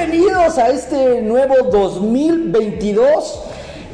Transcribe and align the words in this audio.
Bienvenidos 0.00 0.56
a 0.56 0.70
este 0.70 1.20
nuevo 1.20 1.56
2022. 1.70 3.42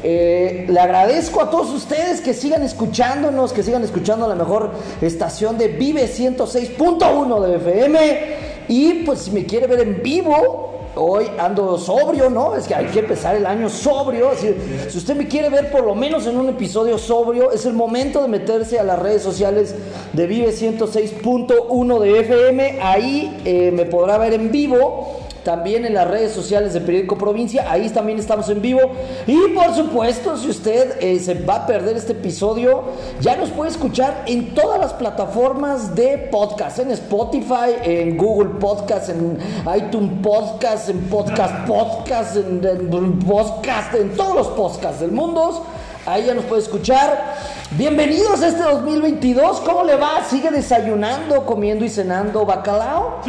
Eh, 0.03 0.65
le 0.69 0.79
agradezco 0.79 1.41
a 1.41 1.49
todos 1.49 1.69
ustedes 1.71 2.21
que 2.21 2.33
sigan 2.33 2.63
escuchándonos, 2.63 3.51
que 3.51 3.61
sigan 3.61 3.83
escuchando 3.83 4.25
la 4.25 4.35
mejor 4.35 4.71
estación 5.01 5.57
de 5.57 5.67
Vive 5.67 6.07
106.1 6.07 7.41
de 7.41 7.55
FM. 7.57 8.25
Y 8.69 8.93
pues 9.03 9.23
si 9.23 9.31
me 9.31 9.45
quiere 9.45 9.67
ver 9.67 9.81
en 9.81 10.01
vivo, 10.01 10.75
hoy 10.95 11.25
ando 11.37 11.77
sobrio, 11.77 12.29
¿no? 12.29 12.55
Es 12.55 12.67
que 12.67 12.75
hay 12.75 12.85
que 12.85 12.99
empezar 12.99 13.35
el 13.35 13.45
año 13.45 13.67
sobrio. 13.69 14.31
Si, 14.37 14.97
usted 14.97 15.13
me 15.13 15.27
quiere 15.27 15.49
ver 15.49 15.69
por 15.71 15.83
lo 15.83 15.93
menos 15.93 16.25
en 16.25 16.37
un 16.37 16.47
episodio 16.47 16.97
sobrio, 16.97 17.51
es 17.51 17.65
el 17.65 17.73
momento 17.73 18.21
de 18.21 18.29
meterse 18.29 18.79
a 18.79 18.83
las 18.83 18.97
redes 18.97 19.23
sociales 19.23 19.75
de 20.13 20.25
Vive 20.25 20.51
106.1 20.51 21.99
de 21.99 22.19
FM. 22.21 22.79
Ahí 22.81 23.41
eh, 23.43 23.71
me 23.73 23.83
podrá 23.83 24.17
ver 24.17 24.31
en 24.31 24.53
vivo 24.53 25.26
también 25.47 25.85
en 25.85 25.93
las 25.93 26.05
redes 26.05 26.33
sociales 26.33 26.73
de 26.73 26.81
Periódico 26.81 27.17
Provincia, 27.17 27.71
ahí 27.71 27.89
también 27.89 28.19
estamos 28.19 28.49
en 28.49 28.61
vivo. 28.61 28.81
Y 29.25 29.53
por 29.55 29.73
supuesto, 29.73 30.35
si 30.35 30.49
usted 30.49 30.97
eh, 30.99 31.21
se 31.21 31.35
va 31.35 31.55
a 31.55 31.65
perder 31.65 31.95
este 31.95 32.11
episodio, 32.11 32.83
ya 33.21 33.37
nos 33.37 33.51
puede 33.51 33.71
escuchar 33.71 34.25
en 34.25 34.53
todas 34.53 34.77
las 34.77 34.91
plataformas 34.91 35.95
de 35.95 36.17
podcast, 36.29 36.79
en 36.79 36.91
Spotify, 36.91 37.77
en 37.81 38.17
Google 38.17 38.59
Podcast, 38.59 39.07
en 39.07 39.39
iTunes 39.73 40.19
Podcast, 40.21 40.89
en 40.89 40.99
Podcast 41.03 41.65
Podcast, 41.65 42.35
en, 42.35 43.19
Podcast, 43.19 43.95
en 43.95 44.17
todos 44.17 44.35
los 44.35 44.47
podcasts 44.47 44.99
del 44.99 45.13
mundo. 45.13 45.65
Ahí 46.05 46.25
ya 46.25 46.33
nos 46.33 46.43
puede 46.43 46.61
escuchar. 46.61 47.35
Bienvenidos 47.71 48.41
a 48.41 48.49
este 48.49 48.63
2022. 48.63 49.61
¿Cómo 49.61 49.85
le 49.85 49.95
va? 49.95 50.25
¿Sigue 50.29 50.51
desayunando, 50.51 51.45
comiendo 51.45 51.85
y 51.85 51.89
cenando 51.89 52.45
bacalao? 52.45 53.21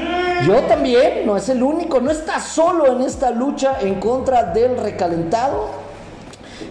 Yo 0.47 0.61
también, 0.63 1.27
no 1.27 1.37
es 1.37 1.49
el 1.49 1.63
único. 1.63 2.01
No 2.01 2.11
está 2.11 2.41
solo 2.41 2.87
en 2.87 3.03
esta 3.03 3.31
lucha 3.31 3.79
en 3.81 4.01
contra 4.01 4.45
del 4.45 4.77
recalentado. 4.77 5.67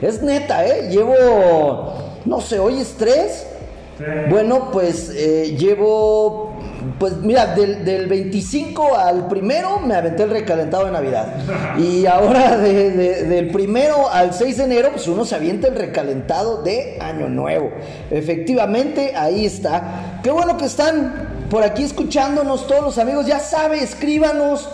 Es 0.02 0.22
neta, 0.22 0.66
¿eh? 0.66 0.90
Llevo, 0.90 1.94
no 2.26 2.42
sé, 2.42 2.60
hoy 2.60 2.80
es 2.80 2.96
tres. 2.98 3.48
Bueno, 4.30 4.70
pues 4.72 5.10
eh, 5.16 5.56
llevo 5.58 6.58
pues 7.00 7.18
mira, 7.18 7.48
del, 7.56 7.84
del, 7.84 8.08
25 8.08 8.96
al 8.96 9.28
primero 9.28 9.80
me 9.80 9.96
aventé 9.96 10.24
el 10.24 10.30
recalentado 10.30 10.86
de 10.86 10.92
Navidad. 10.92 11.36
Y 11.78 12.06
ahora 12.06 12.58
de, 12.58 12.92
de, 12.92 13.24
del 13.24 13.50
primero 13.50 14.10
al 14.10 14.34
6 14.34 14.58
de 14.58 14.64
enero, 14.64 14.90
pues 14.94 15.08
uno 15.08 15.26
se 15.26 15.36
avienta 15.36 15.68
el 15.68 15.76
recalentado 15.76 16.64
de 16.64 16.98
Año 17.00 17.30
Nuevo. 17.30 17.72
Efectivamente, 18.10 19.14
ahí 19.16 19.46
está. 19.46 20.20
Qué 20.24 20.32
bueno 20.32 20.58
que 20.58 20.66
están 20.66 21.37
por 21.50 21.64
aquí 21.64 21.84
escuchándonos 21.84 22.68
todos 22.68 22.84
los 22.84 22.98
amigos. 22.98 23.26
Ya 23.26 23.40
sabe, 23.40 23.84
escríbanos. 23.84 24.70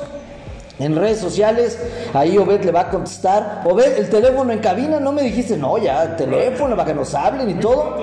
En 0.80 0.96
redes 0.96 1.20
sociales, 1.20 1.78
ahí 2.14 2.36
Obed 2.36 2.64
le 2.66 2.72
va 2.72 2.82
a 2.82 2.90
contestar. 2.90 3.62
Obed, 3.64 3.96
el 3.96 4.10
teléfono 4.10 4.52
en 4.52 4.60
cabina, 4.60 5.00
no 5.00 5.12
me 5.12 5.22
dijiste, 5.22 5.56
no, 5.56 5.78
ya, 5.78 6.04
el 6.04 6.16
teléfono 6.16 6.76
para 6.76 6.88
que 6.88 6.96
nos 6.96 7.14
hablen 7.14 7.48
y 7.48 7.54
todo. 7.56 7.96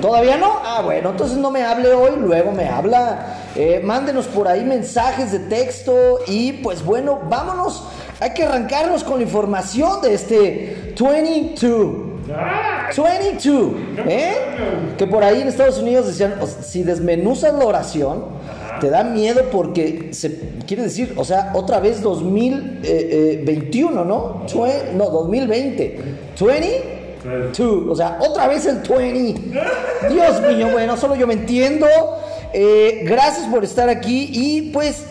¿Todavía 0.00 0.36
no? 0.36 0.60
Ah, 0.62 0.82
bueno, 0.84 1.10
entonces 1.10 1.38
no 1.38 1.50
me 1.50 1.64
hable 1.64 1.94
hoy, 1.94 2.12
luego 2.18 2.52
me 2.52 2.68
habla. 2.68 3.38
Eh, 3.56 3.80
mándenos 3.82 4.26
por 4.26 4.48
ahí 4.48 4.64
mensajes 4.64 5.32
de 5.32 5.38
texto 5.38 6.18
y 6.26 6.52
pues 6.52 6.84
bueno, 6.84 7.20
vámonos. 7.26 7.84
Hay 8.20 8.34
que 8.34 8.44
arrancarnos 8.44 9.02
con 9.02 9.16
la 9.16 9.22
información 9.22 10.02
de 10.02 10.12
este 10.14 10.94
22. 11.00 12.07
22, 13.02 13.72
¿eh? 14.06 14.34
Que 14.96 15.06
por 15.06 15.24
ahí 15.24 15.40
en 15.40 15.48
Estados 15.48 15.78
Unidos 15.78 16.06
decían, 16.06 16.34
si 16.62 16.82
desmenuzas 16.82 17.54
la 17.54 17.64
oración, 17.64 18.26
te 18.80 18.90
da 18.90 19.04
miedo 19.04 19.44
porque 19.50 20.10
se 20.12 20.38
quiere 20.66 20.82
decir, 20.84 21.14
o 21.16 21.24
sea, 21.24 21.52
otra 21.54 21.80
vez 21.80 22.02
2021, 22.02 24.04
¿no? 24.04 24.44
Tue, 24.50 24.90
no, 24.94 25.10
2020. 25.10 25.98
20 26.40 26.98
Two. 27.52 27.90
O 27.90 27.96
sea, 27.96 28.18
otra 28.20 28.48
vez 28.48 28.66
el 28.66 28.78
20. 28.78 29.60
Dios 30.10 30.40
mío, 30.48 30.68
bueno, 30.72 30.96
solo 30.96 31.16
yo 31.16 31.26
me 31.26 31.34
entiendo. 31.34 31.86
Eh, 32.52 33.02
gracias 33.04 33.46
por 33.48 33.64
estar 33.64 33.88
aquí 33.88 34.30
y 34.32 34.70
pues 34.72 35.04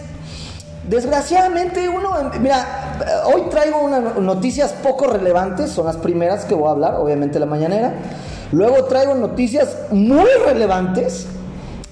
desgraciadamente 0.87 1.87
uno, 1.89 2.31
mira, 2.39 2.95
hoy 3.25 3.43
traigo 3.49 3.79
unas 3.81 4.17
noticias 4.17 4.73
poco 4.73 5.07
relevantes, 5.07 5.71
son 5.71 5.85
las 5.85 5.97
primeras 5.97 6.45
que 6.45 6.55
voy 6.55 6.67
a 6.67 6.71
hablar, 6.71 6.95
obviamente 6.95 7.39
la 7.39 7.45
mañanera. 7.45 7.93
Luego 8.51 8.85
traigo 8.85 9.13
noticias 9.13 9.77
muy 9.91 10.29
relevantes 10.45 11.27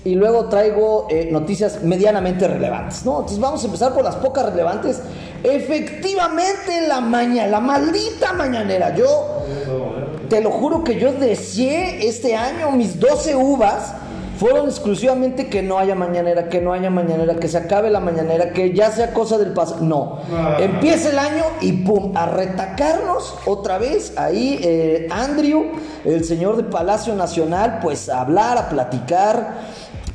y 0.06 0.16
luego 0.16 0.46
traigo 0.46 1.08
eh, 1.10 1.30
noticias 1.32 1.84
medianamente 1.84 2.48
relevantes, 2.48 3.06
¿no? 3.06 3.18
Entonces 3.18 3.40
vamos 3.40 3.64
a 3.64 3.66
empezar 3.66 3.94
por 3.94 4.04
las 4.04 4.16
pocas 4.16 4.46
relevantes. 4.46 5.02
Efectivamente, 5.44 6.88
la 6.88 7.02
mañana, 7.02 7.48
la 7.48 7.60
maldita 7.60 8.32
mañanera. 8.34 8.96
Yo 8.96 9.44
te 10.30 10.42
lo 10.42 10.52
juro 10.52 10.84
que 10.84 11.00
yo 11.00 11.12
deseé 11.12 12.08
este 12.08 12.36
año 12.36 12.72
mis 12.72 13.00
12 13.00 13.36
uvas 13.36 13.94
fueron 14.38 14.68
exclusivamente 14.68 15.48
que 15.48 15.62
no 15.62 15.78
haya 15.78 15.96
mañanera, 15.96 16.50
que 16.50 16.62
no 16.62 16.74
haya 16.74 16.90
mañanera, 16.90 17.36
que 17.36 17.48
se 17.48 17.58
acabe 17.58 17.90
la 17.90 18.00
mañanera, 18.00 18.52
que 18.52 18.74
ya 18.74 18.92
sea 18.92 19.14
cosa 19.14 19.38
del 19.38 19.54
pasado. 19.54 19.82
No, 19.82 20.20
empieza 20.60 21.10
el 21.10 21.20
año 21.20 21.44
y 21.62 21.72
pum, 21.72 22.12
a 22.16 22.26
retacarnos 22.26 23.36
otra 23.46 23.78
vez. 23.78 24.18
Ahí 24.18 24.60
eh, 24.62 25.08
Andrew, 25.12 25.72
el 26.04 26.24
señor 26.24 26.58
de 26.58 26.64
Palacio 26.64 27.16
Nacional, 27.16 27.80
pues 27.82 28.10
a 28.10 28.22
hablar, 28.22 28.58
a 28.58 28.70
platicar 28.70 29.56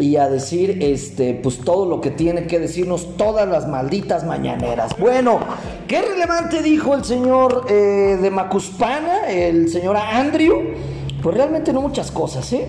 y 0.01 0.17
a 0.17 0.29
decir 0.29 0.79
este 0.81 1.35
pues 1.35 1.59
todo 1.59 1.85
lo 1.85 2.01
que 2.01 2.11
tiene 2.11 2.47
que 2.47 2.59
decirnos 2.59 3.17
todas 3.17 3.49
las 3.49 3.69
malditas 3.69 4.25
mañaneras. 4.25 4.97
Bueno, 4.99 5.41
qué 5.87 6.03
relevante 6.03 6.63
dijo 6.63 6.95
el 6.95 7.05
señor 7.05 7.67
eh, 7.69 8.19
de 8.21 8.31
Macuspana, 8.31 9.31
el 9.31 9.69
señor 9.69 9.97
Andrew. 9.97 10.75
Pues 11.23 11.37
realmente 11.37 11.71
no 11.75 11.83
muchas 11.83 12.11
cosas, 12.11 12.51
¿eh? 12.55 12.67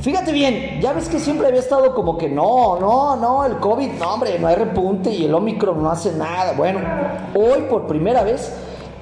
Fíjate 0.00 0.32
bien, 0.32 0.80
ya 0.80 0.92
ves 0.92 1.08
que 1.08 1.18
siempre 1.18 1.48
había 1.48 1.58
estado 1.58 1.92
como 1.92 2.16
que 2.16 2.28
no, 2.28 2.78
no, 2.78 3.16
no, 3.16 3.44
el 3.44 3.56
COVID, 3.56 3.90
no, 3.98 4.14
hombre, 4.14 4.38
no 4.38 4.46
hay 4.46 4.54
repunte 4.54 5.10
y 5.10 5.24
el 5.24 5.34
Omicron 5.34 5.82
no 5.82 5.90
hace 5.90 6.12
nada. 6.12 6.52
Bueno, 6.52 6.80
hoy 7.34 7.62
por 7.68 7.88
primera 7.88 8.22
vez 8.22 8.52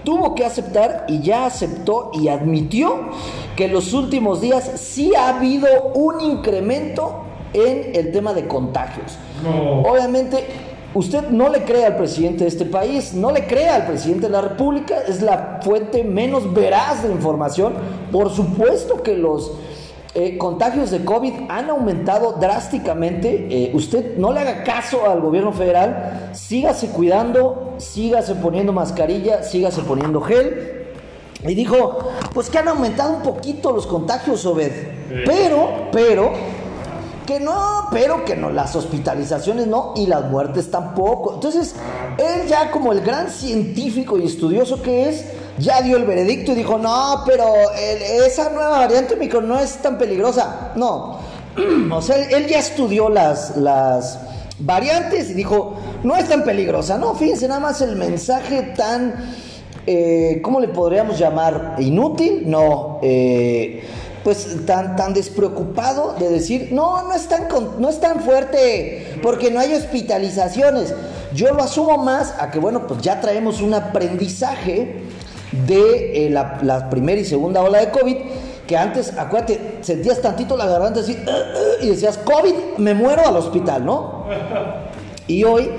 tuvo 0.04 0.34
que 0.34 0.46
aceptar 0.46 1.04
y 1.08 1.20
ya 1.20 1.44
aceptó 1.44 2.10
y 2.14 2.28
admitió 2.28 3.10
que 3.56 3.66
en 3.66 3.74
los 3.74 3.92
últimos 3.92 4.40
días 4.40 4.70
sí 4.76 5.14
ha 5.14 5.36
habido 5.36 5.66
un 5.94 6.20
incremento 6.22 7.24
en 7.52 7.94
el 7.94 8.10
tema 8.10 8.32
de 8.32 8.48
contagios. 8.48 9.18
Obviamente, 9.84 10.46
usted 10.94 11.28
no 11.28 11.50
le 11.50 11.64
cree 11.64 11.84
al 11.84 11.96
presidente 11.96 12.44
de 12.44 12.48
este 12.48 12.64
país, 12.64 13.12
no 13.12 13.32
le 13.32 13.46
cree 13.46 13.68
al 13.68 13.86
presidente 13.86 14.26
de 14.26 14.32
la 14.32 14.40
República, 14.40 15.02
es 15.06 15.20
la 15.20 15.60
fuente 15.62 16.04
menos 16.04 16.54
veraz 16.54 17.02
de 17.02 17.10
información. 17.12 17.74
Por 18.10 18.30
supuesto 18.30 19.02
que 19.02 19.14
los 19.14 19.52
eh, 20.18 20.38
contagios 20.38 20.90
de 20.90 21.04
COVID 21.04 21.34
han 21.50 21.68
aumentado 21.68 22.38
drásticamente. 22.40 23.48
Eh, 23.50 23.70
usted 23.74 24.16
no 24.16 24.32
le 24.32 24.40
haga 24.40 24.64
caso 24.64 25.06
al 25.06 25.20
gobierno 25.20 25.52
federal, 25.52 26.30
sígase 26.32 26.88
cuidando, 26.88 27.74
sígase 27.76 28.34
poniendo 28.36 28.72
mascarilla, 28.72 29.42
sígase 29.42 29.82
poniendo 29.82 30.22
gel. 30.22 30.86
Y 31.46 31.54
dijo, 31.54 31.98
pues 32.32 32.48
que 32.48 32.56
han 32.56 32.68
aumentado 32.68 33.14
un 33.14 33.22
poquito 33.22 33.72
los 33.72 33.86
contagios, 33.86 34.46
Obed. 34.46 34.72
Pero, 35.26 35.88
pero, 35.92 36.32
que 37.26 37.38
no, 37.38 37.88
pero 37.90 38.24
que 38.24 38.36
no, 38.36 38.48
las 38.48 38.74
hospitalizaciones 38.74 39.66
no 39.66 39.92
y 39.96 40.06
las 40.06 40.30
muertes 40.30 40.70
tampoco. 40.70 41.34
Entonces, 41.34 41.74
él 42.16 42.48
ya 42.48 42.70
como 42.70 42.92
el 42.92 43.02
gran 43.02 43.30
científico 43.30 44.16
y 44.16 44.24
estudioso 44.24 44.80
que 44.80 45.10
es, 45.10 45.26
ya 45.58 45.82
dio 45.82 45.96
el 45.96 46.04
veredicto 46.04 46.52
y 46.52 46.56
dijo, 46.56 46.78
no, 46.78 47.22
pero 47.24 47.46
esa 47.72 48.50
nueva 48.50 48.78
variante 48.78 49.16
micro 49.16 49.40
no 49.40 49.58
es 49.58 49.76
tan 49.78 49.98
peligrosa. 49.98 50.72
No, 50.76 51.18
o 51.90 52.02
sea, 52.02 52.16
él 52.16 52.46
ya 52.46 52.58
estudió 52.58 53.08
las, 53.08 53.56
las 53.56 54.18
variantes 54.58 55.30
y 55.30 55.34
dijo, 55.34 55.76
no 56.02 56.16
es 56.16 56.28
tan 56.28 56.44
peligrosa. 56.44 56.98
No, 56.98 57.14
fíjense 57.14 57.48
nada 57.48 57.60
más 57.60 57.80
el 57.80 57.96
mensaje 57.96 58.74
tan, 58.76 59.14
eh, 59.86 60.40
¿cómo 60.42 60.60
le 60.60 60.68
podríamos 60.68 61.18
llamar? 61.18 61.76
Inútil, 61.78 62.42
no. 62.46 63.00
Eh, 63.02 63.82
pues 64.24 64.66
tan, 64.66 64.96
tan 64.96 65.14
despreocupado 65.14 66.16
de 66.18 66.28
decir, 66.28 66.70
no, 66.72 67.02
no 67.04 67.14
es, 67.14 67.28
tan, 67.28 67.46
no 67.78 67.88
es 67.88 68.00
tan 68.00 68.20
fuerte 68.20 69.20
porque 69.22 69.52
no 69.52 69.60
hay 69.60 69.72
hospitalizaciones. 69.72 70.92
Yo 71.32 71.52
lo 71.54 71.62
asumo 71.62 71.98
más 71.98 72.34
a 72.40 72.50
que, 72.50 72.58
bueno, 72.58 72.88
pues 72.88 73.02
ya 73.02 73.20
traemos 73.20 73.60
un 73.60 73.74
aprendizaje 73.74 75.05
de 75.66 76.26
eh, 76.26 76.30
la, 76.30 76.90
primera 76.90 77.20
y 77.20 77.24
segunda 77.24 77.62
ola 77.62 77.80
de 77.80 77.90
COVID, 77.90 78.16
que 78.66 78.76
antes, 78.76 79.16
acuérdate, 79.16 79.78
sentías 79.80 80.20
tantito 80.20 80.56
la 80.56 80.66
garganta 80.66 81.00
así 81.00 81.12
uh, 81.12 81.30
uh, 81.30 81.84
y 81.84 81.88
decías, 81.90 82.18
COVID, 82.18 82.78
me 82.78 82.94
muero 82.94 83.26
al 83.26 83.36
hospital, 83.36 83.84
¿no? 83.84 84.26
Y 85.28 85.44
hoy 85.44 85.70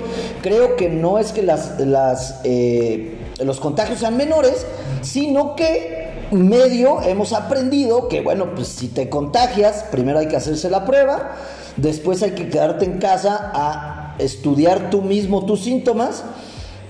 creo 0.42 0.76
que 0.76 0.88
no 0.88 1.18
es 1.18 1.32
que 1.32 1.42
las, 1.42 2.40
eh, 2.44 3.16
los 3.42 3.60
contagios 3.60 4.00
sean 4.00 4.16
menores, 4.16 4.66
sino 5.00 5.56
que 5.56 6.08
medio 6.30 7.00
hemos 7.02 7.32
aprendido 7.32 8.08
que, 8.08 8.20
bueno, 8.20 8.54
pues 8.54 8.68
si 8.68 8.88
te 8.88 9.08
contagias, 9.08 9.84
primero 9.90 10.18
hay 10.18 10.28
que 10.28 10.36
hacerse 10.36 10.68
la 10.68 10.84
prueba, 10.84 11.36
después 11.76 12.22
hay 12.22 12.32
que 12.32 12.48
quedarte 12.48 12.84
en 12.84 12.98
casa 12.98 13.50
a 13.54 14.14
estudiar 14.18 14.90
tú 14.90 15.00
mismo 15.00 15.46
tus 15.46 15.62
síntomas 15.62 16.24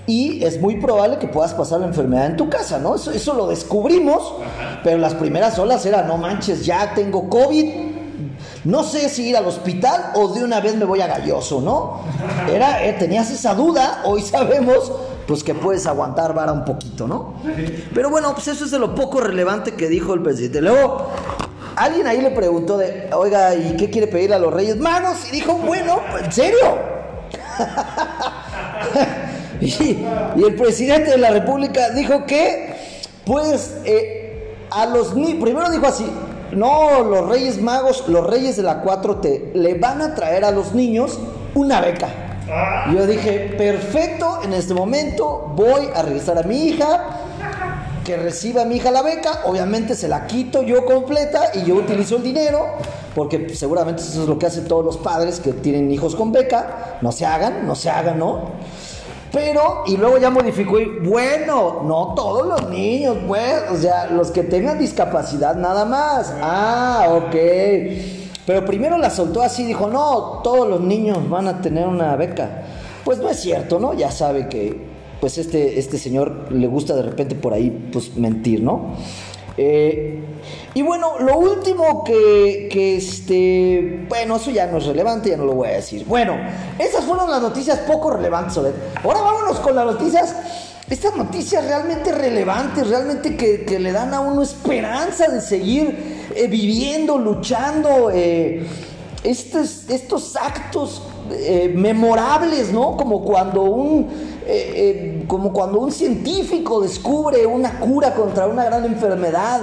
y 0.09 0.43
es 0.43 0.59
muy 0.59 0.77
probable 0.77 1.19
que 1.19 1.27
puedas 1.27 1.53
pasar 1.53 1.81
la 1.81 1.85
enfermedad 1.85 2.25
en 2.25 2.35
tu 2.35 2.49
casa, 2.49 2.79
¿no? 2.79 2.95
Eso, 2.95 3.11
eso 3.11 3.35
lo 3.35 3.45
descubrimos, 3.45 4.33
pero 4.83 4.97
las 4.97 5.13
primeras 5.13 5.59
olas 5.59 5.85
era, 5.85 6.01
no 6.01 6.17
manches, 6.17 6.65
ya 6.65 6.95
tengo 6.95 7.29
COVID, 7.29 7.65
no 8.63 8.83
sé 8.83 9.07
si 9.07 9.29
ir 9.29 9.37
al 9.37 9.45
hospital 9.45 10.13
o 10.15 10.33
de 10.33 10.43
una 10.43 10.61
vez 10.61 10.75
me 10.75 10.85
voy 10.85 11.01
a 11.01 11.07
galloso, 11.07 11.61
¿no? 11.61 12.01
Era, 12.51 12.83
eh, 12.83 12.93
tenías 12.93 13.29
esa 13.29 13.53
duda, 13.53 14.01
hoy 14.03 14.23
sabemos 14.23 14.91
pues 15.27 15.43
que 15.43 15.53
puedes 15.53 15.85
aguantar 15.85 16.33
vara 16.33 16.51
un 16.51 16.65
poquito, 16.65 17.07
¿no? 17.07 17.35
Pero 17.93 18.09
bueno, 18.09 18.33
pues 18.33 18.47
eso 18.47 18.65
es 18.65 18.71
de 18.71 18.79
lo 18.79 18.95
poco 18.95 19.21
relevante 19.21 19.75
que 19.75 19.87
dijo 19.87 20.15
el 20.15 20.23
presidente. 20.23 20.59
Luego, 20.59 21.07
alguien 21.75 22.07
ahí 22.07 22.19
le 22.19 22.31
preguntó 22.31 22.79
de, 22.79 23.11
oiga, 23.13 23.53
¿y 23.53 23.75
qué 23.77 23.91
quiere 23.91 24.07
pedir 24.07 24.33
a 24.33 24.39
los 24.39 24.51
Reyes 24.51 24.77
Magos? 24.77 25.27
Y 25.29 25.33
dijo, 25.33 25.53
bueno, 25.53 25.99
¿en 26.19 26.31
serio? 26.31 26.79
y, 29.61 30.05
el 30.43 30.55
presidente 30.55 31.11
de 31.11 31.17
la 31.17 31.31
República 31.31 31.89
dijo 31.89 32.25
que, 32.25 32.75
pues, 33.25 33.77
eh, 33.85 34.55
a 34.71 34.85
los 34.85 35.15
niños, 35.15 35.41
primero 35.41 35.69
dijo 35.69 35.87
así, 35.87 36.05
no, 36.51 37.03
los 37.03 37.29
Reyes 37.29 37.61
Magos, 37.61 38.05
los 38.07 38.25
Reyes 38.25 38.57
de 38.57 38.63
la 38.63 38.83
4T, 38.83 39.53
le 39.53 39.75
van 39.75 40.01
a 40.01 40.15
traer 40.15 40.45
a 40.45 40.51
los 40.51 40.73
niños 40.73 41.19
una 41.55 41.81
beca. 41.81 42.09
Yo 42.93 43.05
dije, 43.05 43.53
perfecto, 43.57 44.39
en 44.43 44.53
este 44.53 44.73
momento 44.73 45.51
voy 45.55 45.87
a 45.93 46.01
regresar 46.01 46.37
a 46.39 46.43
mi 46.43 46.65
hija, 46.65 47.19
que 48.03 48.17
reciba 48.17 48.63
a 48.63 48.65
mi 48.65 48.77
hija 48.77 48.89
la 48.89 49.03
beca, 49.03 49.41
obviamente 49.45 49.93
se 49.93 50.07
la 50.07 50.25
quito 50.25 50.63
yo 50.63 50.83
completa 50.85 51.51
y 51.53 51.65
yo 51.65 51.75
utilizo 51.75 52.15
el 52.15 52.23
dinero, 52.23 52.65
porque 53.13 53.53
seguramente 53.53 54.01
eso 54.01 54.23
es 54.23 54.27
lo 54.27 54.39
que 54.39 54.47
hacen 54.47 54.67
todos 54.67 54.83
los 54.83 54.97
padres 54.97 55.39
que 55.39 55.53
tienen 55.53 55.91
hijos 55.91 56.15
con 56.15 56.31
beca, 56.31 56.97
no 57.01 57.11
se 57.11 57.27
hagan, 57.27 57.67
no 57.67 57.75
se 57.75 57.91
hagan, 57.91 58.17
¿no? 58.17 58.53
Pero, 59.31 59.83
y 59.85 59.97
luego 59.97 60.17
ya 60.17 60.29
modificó, 60.29 60.79
y 60.79 60.85
bueno, 61.03 61.83
no 61.85 62.13
todos 62.15 62.47
los 62.47 62.69
niños, 62.69 63.17
pues, 63.27 63.63
o 63.71 63.77
sea, 63.77 64.07
los 64.07 64.31
que 64.31 64.43
tengan 64.43 64.79
discapacidad 64.79 65.55
nada 65.55 65.85
más. 65.85 66.33
Ah, 66.41 67.07
ok. 67.09 67.35
Pero 68.45 68.65
primero 68.65 68.97
la 68.97 69.11
soltó 69.11 69.43
así, 69.43 69.63
dijo, 69.63 69.87
no, 69.87 70.41
todos 70.43 70.67
los 70.67 70.81
niños 70.81 71.29
van 71.29 71.47
a 71.47 71.61
tener 71.61 71.87
una 71.87 72.15
beca. 72.15 72.63
Pues 73.03 73.19
no 73.19 73.29
es 73.29 73.39
cierto, 73.39 73.79
¿no? 73.79 73.93
Ya 73.93 74.09
sabe 74.09 74.47
que, 74.49 74.87
pues 75.21 75.37
este, 75.37 75.77
este 75.77 75.99
señor 75.99 76.51
le 76.51 76.65
gusta 76.65 76.95
de 76.95 77.03
repente 77.03 77.35
por 77.35 77.53
ahí, 77.53 77.89
pues 77.91 78.15
mentir, 78.15 78.63
¿no? 78.63 78.95
Eh, 79.61 80.17
y 80.73 80.81
bueno, 80.81 81.19
lo 81.19 81.37
último 81.37 82.05
que, 82.05 82.95
este, 82.95 84.05
bueno, 84.07 84.37
eso 84.37 84.51
ya 84.51 84.67
no 84.67 84.77
es 84.77 84.85
relevante, 84.85 85.31
ya 85.31 85.37
no 85.37 85.43
lo 85.43 85.53
voy 85.53 85.67
a 85.67 85.71
decir. 85.71 86.05
Bueno, 86.05 86.37
esas 86.77 87.03
fueron 87.03 87.29
las 87.29 87.41
noticias 87.41 87.79
poco 87.79 88.11
relevantes. 88.11 88.57
Ahora 89.03 89.19
vámonos 89.19 89.59
con 89.59 89.75
las 89.75 89.85
noticias, 89.85 90.33
estas 90.89 91.17
noticias 91.17 91.65
realmente 91.65 92.13
relevantes, 92.13 92.87
realmente 92.87 93.35
que, 93.35 93.79
le 93.79 93.91
dan 93.91 94.13
a 94.13 94.21
uno 94.21 94.43
esperanza 94.43 95.27
de 95.27 95.41
seguir 95.41 96.29
eh, 96.33 96.47
viviendo, 96.47 97.17
luchando, 97.17 98.09
eh, 98.13 98.65
estos, 99.25 99.89
estos 99.89 100.37
actos 100.37 101.01
memorables, 101.75 102.71
¿no? 102.71 102.95
Como 102.95 103.23
cuando 103.23 103.63
un 103.63 104.07
como 105.29 105.53
cuando 105.53 105.79
un 105.79 105.91
científico 105.91 106.81
descubre 106.81 107.45
una 107.45 107.79
cura 107.79 108.15
contra 108.15 108.47
una 108.47 108.65
gran 108.65 108.83
enfermedad, 108.83 109.61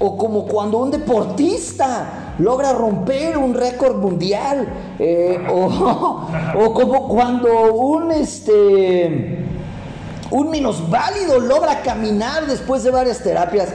o 0.00 0.18
como 0.18 0.44
cuando 0.44 0.76
un 0.78 0.90
deportista 0.90 2.34
logra 2.38 2.74
romper 2.74 3.38
un 3.38 3.54
récord 3.54 3.96
mundial, 3.96 4.68
o, 5.50 6.26
o, 6.58 6.74
como 6.74 7.08
cuando 7.08 7.72
un 7.72 8.12
este 8.12 9.46
un 10.30 10.50
minusválido 10.50 11.40
logra 11.40 11.80
caminar 11.80 12.46
después 12.46 12.82
de 12.82 12.90
varias 12.90 13.20
terapias. 13.20 13.70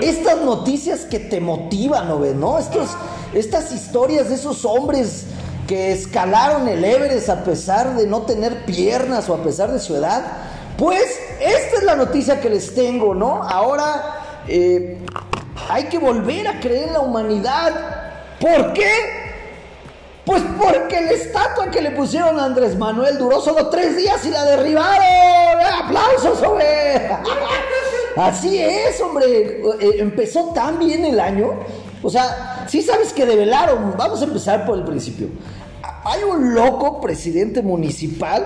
Estas 0.00 0.40
noticias 0.42 1.00
que 1.00 1.18
te 1.18 1.40
motivan, 1.40 2.06
¿no? 2.06 2.20
¿No? 2.20 2.58
Estos, 2.60 2.90
estas 3.34 3.72
historias 3.72 4.28
de 4.28 4.36
esos 4.36 4.64
hombres 4.64 5.24
que 5.66 5.90
escalaron 5.90 6.68
el 6.68 6.84
Everest 6.84 7.28
a 7.28 7.42
pesar 7.42 7.96
de 7.96 8.06
no 8.06 8.22
tener 8.22 8.64
piernas 8.64 9.28
o 9.28 9.34
a 9.34 9.38
pesar 9.38 9.72
de 9.72 9.80
su 9.80 9.96
edad. 9.96 10.22
Pues 10.78 11.20
esta 11.40 11.76
es 11.76 11.82
la 11.82 11.96
noticia 11.96 12.40
que 12.40 12.50
les 12.50 12.74
tengo, 12.74 13.14
¿no? 13.14 13.42
Ahora 13.42 14.42
eh, 14.48 14.98
hay 15.68 15.84
que 15.84 15.98
volver 15.98 16.46
a 16.48 16.60
creer 16.60 16.88
en 16.88 16.92
la 16.92 17.00
humanidad. 17.00 17.72
¿Por 18.40 18.72
qué? 18.74 18.92
Pues 20.26 20.42
porque 20.58 21.00
la 21.00 21.12
estatua 21.12 21.70
que 21.70 21.80
le 21.80 21.92
pusieron 21.92 22.38
a 22.38 22.46
Andrés 22.46 22.76
Manuel 22.76 23.16
duró 23.16 23.40
solo 23.40 23.68
tres 23.68 23.96
días 23.96 24.24
y 24.26 24.30
la 24.30 24.44
derribaron. 24.44 25.04
¡Aplausos, 25.84 26.42
hombre! 26.42 27.08
Así 28.16 28.58
es, 28.60 29.00
hombre. 29.00 29.60
Eh, 29.80 29.96
empezó 29.98 30.46
tan 30.52 30.78
bien 30.78 31.04
el 31.04 31.20
año. 31.20 31.54
O 32.02 32.10
sea, 32.10 32.66
sí 32.68 32.82
sabes 32.82 33.12
que 33.12 33.24
develaron. 33.24 33.94
Vamos 33.96 34.20
a 34.20 34.24
empezar 34.24 34.66
por 34.66 34.76
el 34.76 34.84
principio. 34.84 35.28
Hay 36.04 36.22
un 36.24 36.54
loco 36.54 37.00
presidente 37.00 37.62
municipal, 37.62 38.44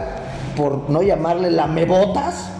por 0.56 0.90
no 0.90 1.02
llamarle 1.02 1.50
lamebotas, 1.50 2.50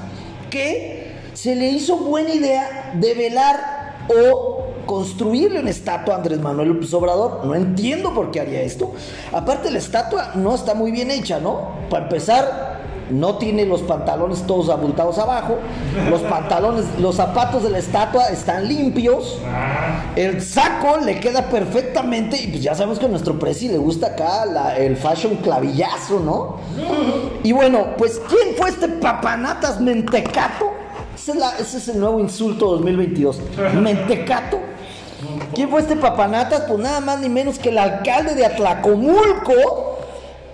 que 0.50 1.14
se 1.34 1.54
le 1.56 1.69
hizo 1.70 1.96
buena 1.96 2.34
idea 2.34 2.92
develar 2.94 4.06
o 4.08 4.66
construirle 4.87 5.60
una 5.60 5.70
estatua 5.70 6.14
a 6.14 6.16
Andrés 6.19 6.40
Manuel 6.40 6.70
López 6.70 6.92
Obrador. 6.94 7.44
No 7.44 7.54
entiendo 7.54 8.12
por 8.12 8.31
qué 8.31 8.40
haría 8.40 8.62
esto. 8.62 8.92
Aparte, 9.32 9.70
la 9.70 9.78
estatua 9.78 10.32
no 10.34 10.54
está 10.54 10.75
muy 10.75 10.90
bien 10.90 11.10
hecha, 11.10 11.38
¿no? 11.38 11.76
Para 11.88 12.04
empezar, 12.04 12.79
no 13.10 13.36
tiene 13.38 13.66
los 13.66 13.82
pantalones 13.82 14.46
todos 14.46 14.68
abultados 14.68 15.18
abajo. 15.18 15.58
Los 16.08 16.20
pantalones, 16.22 16.84
los 16.98 17.16
zapatos 17.16 17.62
de 17.62 17.70
la 17.70 17.78
estatua 17.78 18.28
están 18.28 18.68
limpios. 18.68 19.38
El 20.16 20.42
saco 20.42 20.98
le 20.98 21.20
queda 21.20 21.46
perfectamente. 21.46 22.40
Y 22.40 22.48
pues 22.48 22.62
ya 22.62 22.74
sabemos 22.74 22.98
que 22.98 23.06
a 23.06 23.08
nuestro 23.08 23.38
presi 23.38 23.68
le 23.68 23.78
gusta 23.78 24.08
acá 24.08 24.44
el 24.76 24.96
fashion 24.96 25.36
clavillazo, 25.36 26.20
¿no? 26.20 26.56
Y 27.42 27.52
bueno, 27.52 27.88
pues, 27.96 28.20
¿quién 28.28 28.56
fue 28.56 28.70
este 28.70 28.88
papanatas 28.88 29.80
mentecato? 29.80 30.72
Ese 31.14 31.32
es, 31.32 31.38
ese 31.60 31.78
es 31.78 31.88
el 31.88 32.00
nuevo 32.00 32.20
insulto 32.20 32.70
2022. 32.70 33.40
Mentecato 33.74 34.58
¿Quién 35.54 35.68
fue 35.68 35.80
este 35.80 35.96
papanatas? 35.96 36.62
Pues 36.68 36.78
nada 36.78 37.00
más 37.00 37.20
ni 37.20 37.28
menos 37.28 37.58
que 37.58 37.70
el 37.70 37.78
alcalde 37.78 38.34
de 38.34 38.46
Atlacomulco. 38.46 39.89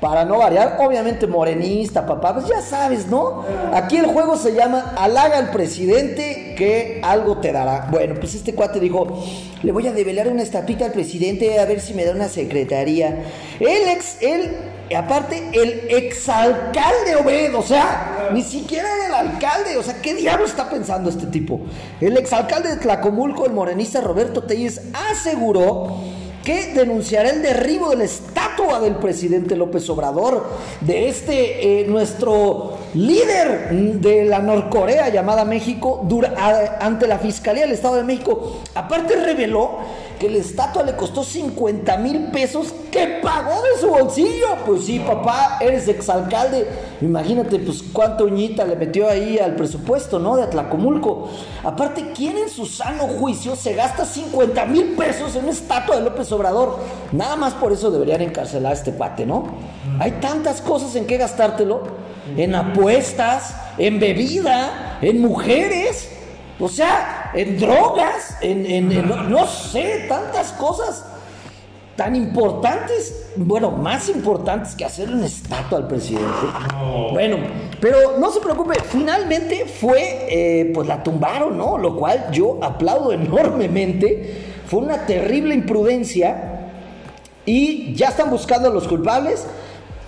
Para 0.01 0.25
no 0.25 0.39
variar, 0.39 0.77
obviamente 0.79 1.27
morenista, 1.27 2.05
papá, 2.05 2.35
pues 2.35 2.47
ya 2.47 2.61
sabes, 2.61 3.07
¿no? 3.07 3.45
Aquí 3.73 3.97
el 3.97 4.07
juego 4.07 4.37
se 4.37 4.53
llama 4.53 4.95
Halaga 4.97 5.39
al 5.39 5.51
presidente 5.51 6.55
que 6.57 7.01
algo 7.03 7.39
te 7.39 7.51
dará. 7.53 7.89
Bueno, 7.91 8.15
pues 8.21 8.35
este 8.35 8.55
cuate 8.55 8.79
dijo, 8.79 9.25
le 9.63 9.73
voy 9.73 9.87
a 9.87 9.93
develar 9.93 10.29
una 10.29 10.43
estatuita 10.43 10.85
al 10.85 10.93
presidente 10.93 11.59
a 11.59 11.65
ver 11.65 11.81
si 11.81 11.95
me 11.95 12.05
da 12.05 12.13
una 12.13 12.29
secretaría. 12.29 13.25
El 13.59 13.89
ex, 13.89 14.19
él 14.21 14.55
aparte, 14.95 15.51
el 15.53 15.89
exalcalde 15.91 17.17
Obed, 17.17 17.55
o 17.55 17.63
sea, 17.63 18.29
ni 18.33 18.43
siquiera 18.43 18.89
el 19.07 19.15
alcalde, 19.15 19.77
o 19.79 19.83
sea, 19.83 20.01
¿qué 20.01 20.15
diablo 20.15 20.45
está 20.45 20.69
pensando 20.69 21.11
este 21.11 21.27
tipo? 21.27 21.61
El 22.01 22.17
exalcalde 22.17 22.69
de 22.69 22.77
Tlacomulco, 22.77 23.47
el 23.47 23.53
morenista 23.53 24.01
Roberto 24.01 24.43
Telles, 24.43 24.83
aseguró 25.11 25.97
que 26.47 26.73
denunciará 26.75 27.31
el 27.31 27.43
derribo 27.43 27.91
de 27.91 27.97
la 27.97 28.05
estatua 28.05 28.79
del 28.79 28.95
presidente 28.95 29.57
López 29.57 29.91
Obrador, 29.91 30.47
de 30.81 31.09
este, 31.09 31.81
eh, 31.81 31.87
nuestro 31.89 32.79
líder 32.95 33.71
de 34.01 34.27
la 34.27 34.39
Norcorea 34.39 35.09
llamada 35.09 35.45
México, 35.45 36.07
ante 36.79 37.09
la 37.09 37.19
Fiscalía 37.19 37.63
del 37.63 37.73
Estado 37.73 37.97
de 37.97 38.05
México. 38.05 38.59
Aparte 38.77 39.17
reveló 39.17 39.79
que 40.19 40.31
la 40.31 40.39
estatua 40.39 40.83
le 40.83 40.97
costó 40.97 41.23
50 41.23 41.97
mil 41.99 42.31
pesos 42.31 42.75
que 42.91 43.21
pagó 43.23 43.63
de 43.63 43.81
su 43.81 43.89
bolsillo. 43.89 44.47
Pues 44.65 44.85
sí, 44.87 44.99
papá, 44.99 45.59
eres 45.61 45.89
exalcalde. 45.89 46.67
Imagínate, 47.01 47.59
pues 47.59 47.83
cuánta 47.93 48.25
uñita 48.25 48.65
le 48.65 48.77
metió 48.77 49.09
ahí 49.09 49.39
al 49.39 49.55
presupuesto, 49.57 50.19
¿no? 50.19 50.37
De 50.37 50.45
Atlacomulco. 50.45 51.29
Aparte, 51.63 52.13
¿quién 52.15 52.39
en 52.39 52.49
su 52.49 52.67
sano 52.67 53.05
juicio 53.05 53.57
se 53.57 53.75
gasta 53.75 54.05
50 54.05 54.65
mil 54.67 54.95
pesos 54.95 55.37
en 55.37 55.45
una 55.45 55.53
estatua 55.53 55.97
de 55.97 56.03
López 56.03 56.31
Obrador? 56.33 56.79
Nada 57.13 57.37
más 57.37 57.55
por 57.55 57.73
eso 57.73 57.91
deberían 57.91 58.23
encarcelar 58.23 58.73
a 58.73 58.75
este 58.75 58.93
pate, 58.93 59.27
¿no? 59.27 59.45
Hay 59.99 60.13
tantas 60.13 60.61
cosas 60.61 60.97
en 60.97 61.07
que 61.07 61.17
gastártelo. 61.17 62.07
En 62.37 62.57
apuestas, 62.57 63.55
en 63.79 64.01
bebida, 64.01 64.99
en 65.01 65.21
mujeres. 65.21 66.11
O 66.59 66.69
sea, 66.69 67.26
en 67.37 67.59
drogas, 67.59 68.39
en, 68.41 69.31
no, 69.31 69.47
sé, 69.47 70.07
tantas 70.09 70.53
cosas 70.53 71.05
tan 71.95 72.17
importantes, 72.17 73.31
bueno, 73.37 73.71
más 73.71 74.09
importantes 74.09 74.75
que 74.75 74.85
hacer 74.85 75.11
una 75.11 75.27
estatua 75.27 75.79
al 75.79 75.87
presidente. 75.87 76.27
Bueno, 77.13 77.37
pero 77.81 78.19
no 78.19 78.31
se 78.31 78.41
preocupe, 78.41 78.75
finalmente 78.85 79.67
fue, 79.67 80.27
eh, 80.29 80.71
pues 80.75 80.89
la 80.89 81.03
tumbaron, 81.03 81.57
¿no? 81.57 81.77
Lo 81.79 81.97
cual 81.97 82.29
yo 82.33 82.59
aplaudo 82.63 83.13
enormemente. 83.13 84.55
Fue 84.67 84.81
una 84.81 85.07
terrible 85.07 85.55
imprudencia 85.55 86.71
y 87.45 87.95
ya 87.95 88.09
están 88.09 88.31
buscando 88.31 88.69
a 88.69 88.73
los 88.73 88.89
culpables. 88.89 89.47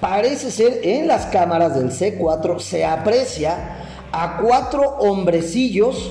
Parece 0.00 0.50
ser 0.50 0.80
en 0.82 1.06
las 1.06 1.26
cámaras 1.26 1.74
del 1.74 1.90
C4 1.90 2.58
se 2.58 2.84
aprecia 2.84 3.76
a 4.12 4.38
cuatro 4.38 4.82
hombrecillos 4.98 6.10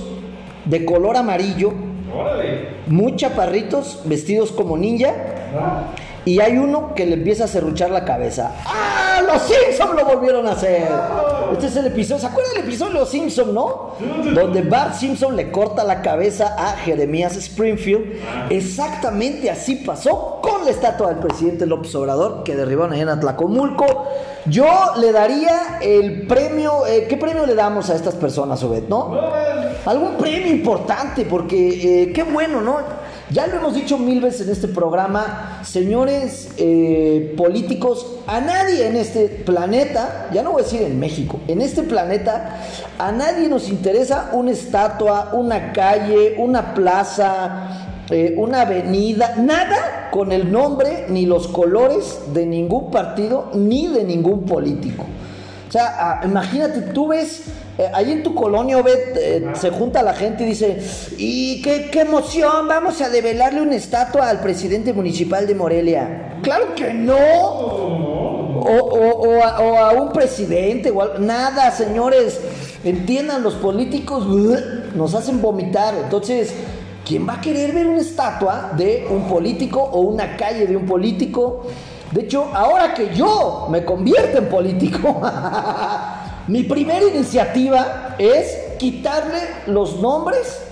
de 0.68 0.84
color 0.84 1.16
amarillo, 1.16 1.72
muy 2.86 3.16
chaparritos, 3.16 4.00
vestidos 4.04 4.52
como 4.52 4.76
ninja. 4.76 5.12
Y 6.24 6.40
hay 6.40 6.58
uno 6.58 6.94
que 6.94 7.06
le 7.06 7.14
empieza 7.14 7.44
a 7.44 7.48
serruchar 7.48 7.90
la 7.90 8.04
cabeza. 8.04 8.52
¡Ah! 8.66 9.22
¡Los 9.26 9.42
Simpsons 9.42 9.94
lo 9.96 10.04
volvieron 10.04 10.46
a 10.46 10.52
hacer! 10.52 10.86
Este 11.52 11.68
es 11.68 11.76
el 11.76 11.86
episodio. 11.86 12.20
¿Se 12.20 12.26
acuerdan 12.26 12.52
del 12.54 12.64
episodio 12.64 12.92
de 12.92 12.98
Los 12.98 13.08
Simpsons, 13.08 13.52
no? 13.52 13.92
Donde 14.34 14.60
Bart 14.62 14.94
Simpson 14.94 15.34
le 15.36 15.50
corta 15.50 15.84
la 15.84 16.02
cabeza 16.02 16.54
a 16.58 16.72
Jeremías 16.76 17.34
Springfield. 17.36 18.20
Exactamente 18.50 19.50
así 19.50 19.76
pasó 19.76 20.40
con 20.42 20.66
la 20.66 20.70
estatua 20.70 21.08
del 21.08 21.18
presidente 21.18 21.64
López 21.64 21.94
Obrador 21.94 22.42
que 22.44 22.54
derribaron 22.54 22.92
allá 22.92 23.02
en 23.02 23.08
Atlacomulco. 23.08 23.86
Yo 24.44 24.66
le 25.00 25.12
daría 25.12 25.78
el 25.80 26.26
premio. 26.26 26.86
eh, 26.86 27.06
¿Qué 27.08 27.16
premio 27.16 27.46
le 27.46 27.54
damos 27.54 27.88
a 27.88 27.94
estas 27.94 28.14
personas, 28.16 28.62
Obed? 28.62 28.84
¿No? 28.88 29.18
Algún 29.88 30.18
premio 30.18 30.50
importante, 30.50 31.24
porque 31.24 32.02
eh, 32.02 32.12
qué 32.12 32.22
bueno, 32.22 32.60
¿no? 32.60 32.76
Ya 33.30 33.46
lo 33.46 33.56
hemos 33.56 33.74
dicho 33.74 33.96
mil 33.96 34.20
veces 34.20 34.42
en 34.42 34.52
este 34.52 34.68
programa, 34.68 35.60
señores 35.64 36.50
eh, 36.58 37.32
políticos, 37.38 38.16
a 38.26 38.38
nadie 38.38 38.86
en 38.86 38.96
este 38.96 39.28
planeta, 39.28 40.28
ya 40.30 40.42
no 40.42 40.52
voy 40.52 40.60
a 40.60 40.64
decir 40.64 40.82
en 40.82 41.00
México, 41.00 41.40
en 41.48 41.62
este 41.62 41.84
planeta, 41.84 42.60
a 42.98 43.12
nadie 43.12 43.48
nos 43.48 43.70
interesa 43.70 44.28
una 44.34 44.50
estatua, 44.50 45.30
una 45.32 45.72
calle, 45.72 46.34
una 46.36 46.74
plaza, 46.74 48.04
eh, 48.10 48.34
una 48.36 48.60
avenida, 48.60 49.36
nada 49.38 50.10
con 50.10 50.32
el 50.32 50.52
nombre 50.52 51.06
ni 51.08 51.24
los 51.24 51.48
colores 51.48 52.18
de 52.34 52.44
ningún 52.44 52.90
partido 52.90 53.52
ni 53.54 53.86
de 53.86 54.04
ningún 54.04 54.44
político. 54.44 55.06
O 55.68 55.70
sea, 55.70 55.94
ah, 55.98 56.20
imagínate, 56.24 56.80
tú 56.80 57.08
ves, 57.08 57.42
eh, 57.76 57.90
ahí 57.92 58.10
en 58.12 58.22
tu 58.22 58.34
colonia, 58.34 58.78
Obed, 58.78 59.16
eh, 59.16 59.46
se 59.54 59.70
junta 59.70 60.02
la 60.02 60.14
gente 60.14 60.44
y 60.44 60.46
dice, 60.46 60.78
y 61.18 61.60
qué, 61.60 61.90
qué 61.92 62.00
emoción, 62.00 62.66
vamos 62.66 63.00
a 63.02 63.10
develarle 63.10 63.60
una 63.60 63.74
estatua 63.76 64.30
al 64.30 64.40
presidente 64.40 64.92
municipal 64.94 65.46
de 65.46 65.54
Morelia. 65.54 66.38
Claro 66.42 66.74
que 66.74 66.94
no. 66.94 67.16
O, 68.60 68.62
o- 68.62 69.28
o 69.28 69.44
a, 69.44 69.60
o 69.60 69.76
a 69.78 69.92
un 69.92 70.12
presidente, 70.12 70.90
o 70.90 71.02
al- 71.02 71.24
nada, 71.24 71.70
señores. 71.70 72.40
Entiendan, 72.84 73.42
los 73.42 73.54
políticos 73.54 74.26
nos 74.94 75.14
hacen 75.14 75.42
vomitar. 75.42 75.94
Entonces, 76.02 76.52
¿quién 77.04 77.28
va 77.28 77.34
a 77.34 77.40
querer 77.40 77.72
ver 77.72 77.86
una 77.88 78.00
estatua 78.00 78.72
de 78.76 79.06
un 79.10 79.24
político 79.28 79.82
o 79.82 80.00
una 80.00 80.36
calle 80.36 80.66
de 80.66 80.76
un 80.76 80.86
político? 80.86 81.66
De 82.12 82.22
hecho, 82.22 82.50
ahora 82.54 82.94
que 82.94 83.14
yo 83.14 83.66
me 83.70 83.84
convierto 83.84 84.38
en 84.38 84.48
político, 84.48 85.20
mi 86.48 86.62
primera 86.64 87.04
iniciativa 87.04 88.14
es 88.18 88.76
quitarle 88.78 89.40
los 89.66 90.00
nombres 90.00 90.62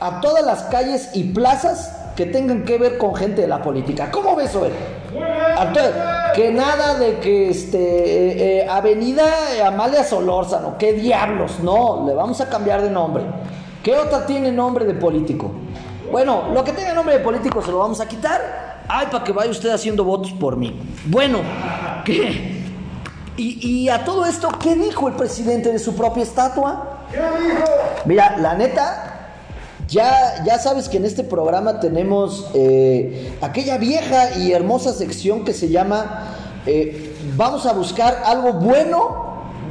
a 0.00 0.20
todas 0.20 0.44
las 0.44 0.64
calles 0.64 1.10
y 1.14 1.24
plazas 1.24 1.92
que 2.16 2.26
tengan 2.26 2.64
que 2.64 2.78
ver 2.78 2.98
con 2.98 3.14
gente 3.14 3.42
de 3.42 3.46
la 3.46 3.62
política. 3.62 4.10
¿Cómo 4.10 4.34
ves, 4.34 4.54
Obed? 4.56 4.72
Entonces, 5.60 5.94
que 6.34 6.50
nada 6.50 6.98
de 6.98 7.18
que 7.18 7.50
este 7.50 7.78
eh, 7.78 8.60
eh, 8.60 8.66
Avenida 8.68 9.24
Amalia 9.66 10.02
Solórzano, 10.02 10.76
qué 10.78 10.94
diablos, 10.94 11.60
no, 11.60 12.04
le 12.06 12.14
vamos 12.14 12.40
a 12.40 12.48
cambiar 12.48 12.82
de 12.82 12.90
nombre. 12.90 13.24
¿Qué 13.82 13.94
otra 13.96 14.26
tiene 14.26 14.50
nombre 14.50 14.84
de 14.84 14.94
político? 14.94 15.52
Bueno, 16.10 16.48
lo 16.52 16.64
que 16.64 16.72
tenga 16.72 16.92
nombre 16.92 17.18
de 17.18 17.24
político 17.24 17.62
se 17.62 17.70
lo 17.70 17.78
vamos 17.78 18.00
a 18.00 18.08
quitar. 18.08 18.75
Ay, 18.88 19.08
para 19.10 19.24
que 19.24 19.32
vaya 19.32 19.50
usted 19.50 19.70
haciendo 19.70 20.04
votos 20.04 20.32
por 20.32 20.56
mí. 20.56 20.80
Bueno, 21.06 21.40
¿qué? 22.04 22.56
Y, 23.36 23.66
y 23.66 23.88
a 23.88 24.04
todo 24.04 24.24
esto, 24.24 24.48
¿qué 24.60 24.74
dijo 24.74 25.08
el 25.08 25.14
presidente 25.14 25.70
de 25.70 25.78
su 25.78 25.94
propia 25.94 26.22
estatua? 26.22 27.00
Mira, 28.04 28.36
la 28.38 28.54
neta, 28.54 29.16
ya, 29.88 30.42
ya 30.44 30.58
sabes 30.58 30.88
que 30.88 30.96
en 30.96 31.04
este 31.04 31.22
programa 31.24 31.80
tenemos 31.80 32.50
eh, 32.54 33.36
aquella 33.40 33.78
vieja 33.78 34.38
y 34.38 34.52
hermosa 34.52 34.92
sección 34.92 35.44
que 35.44 35.52
se 35.52 35.68
llama 35.68 36.34
eh, 36.66 37.14
Vamos 37.36 37.66
a 37.66 37.72
buscar 37.72 38.22
algo 38.24 38.54
bueno 38.54 39.25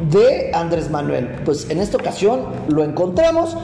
de 0.10 0.52
Andrés 0.54 0.90
Manuel. 0.90 1.42
Pues 1.46 1.70
en 1.70 1.80
esta 1.80 1.98
ocasión 1.98 2.42
lo 2.68 2.84
encontramos. 2.84 3.58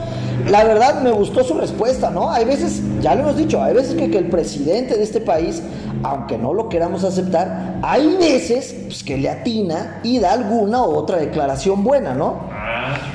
La 0.48 0.64
verdad 0.64 1.02
me 1.02 1.10
gustó 1.12 1.44
su 1.44 1.54
respuesta, 1.54 2.10
¿no? 2.10 2.30
Hay 2.30 2.44
veces, 2.44 2.82
ya 3.00 3.14
lo 3.14 3.22
hemos 3.22 3.36
dicho, 3.36 3.62
hay 3.62 3.74
veces 3.74 3.94
que, 3.94 4.04
el 4.16 4.28
presidente 4.28 4.96
de 4.96 5.02
este 5.02 5.20
país, 5.20 5.62
aunque 6.02 6.36
no 6.36 6.52
lo 6.52 6.68
queramos 6.68 7.04
aceptar, 7.04 7.78
hay 7.82 8.16
veces 8.16 8.74
pues, 8.86 9.04
que 9.04 9.16
le 9.16 9.30
atina 9.30 10.00
y 10.02 10.18
da 10.18 10.32
alguna 10.32 10.82
u 10.82 10.94
otra 10.94 11.18
declaración 11.18 11.84
buena, 11.84 12.14
¿no? 12.14 12.50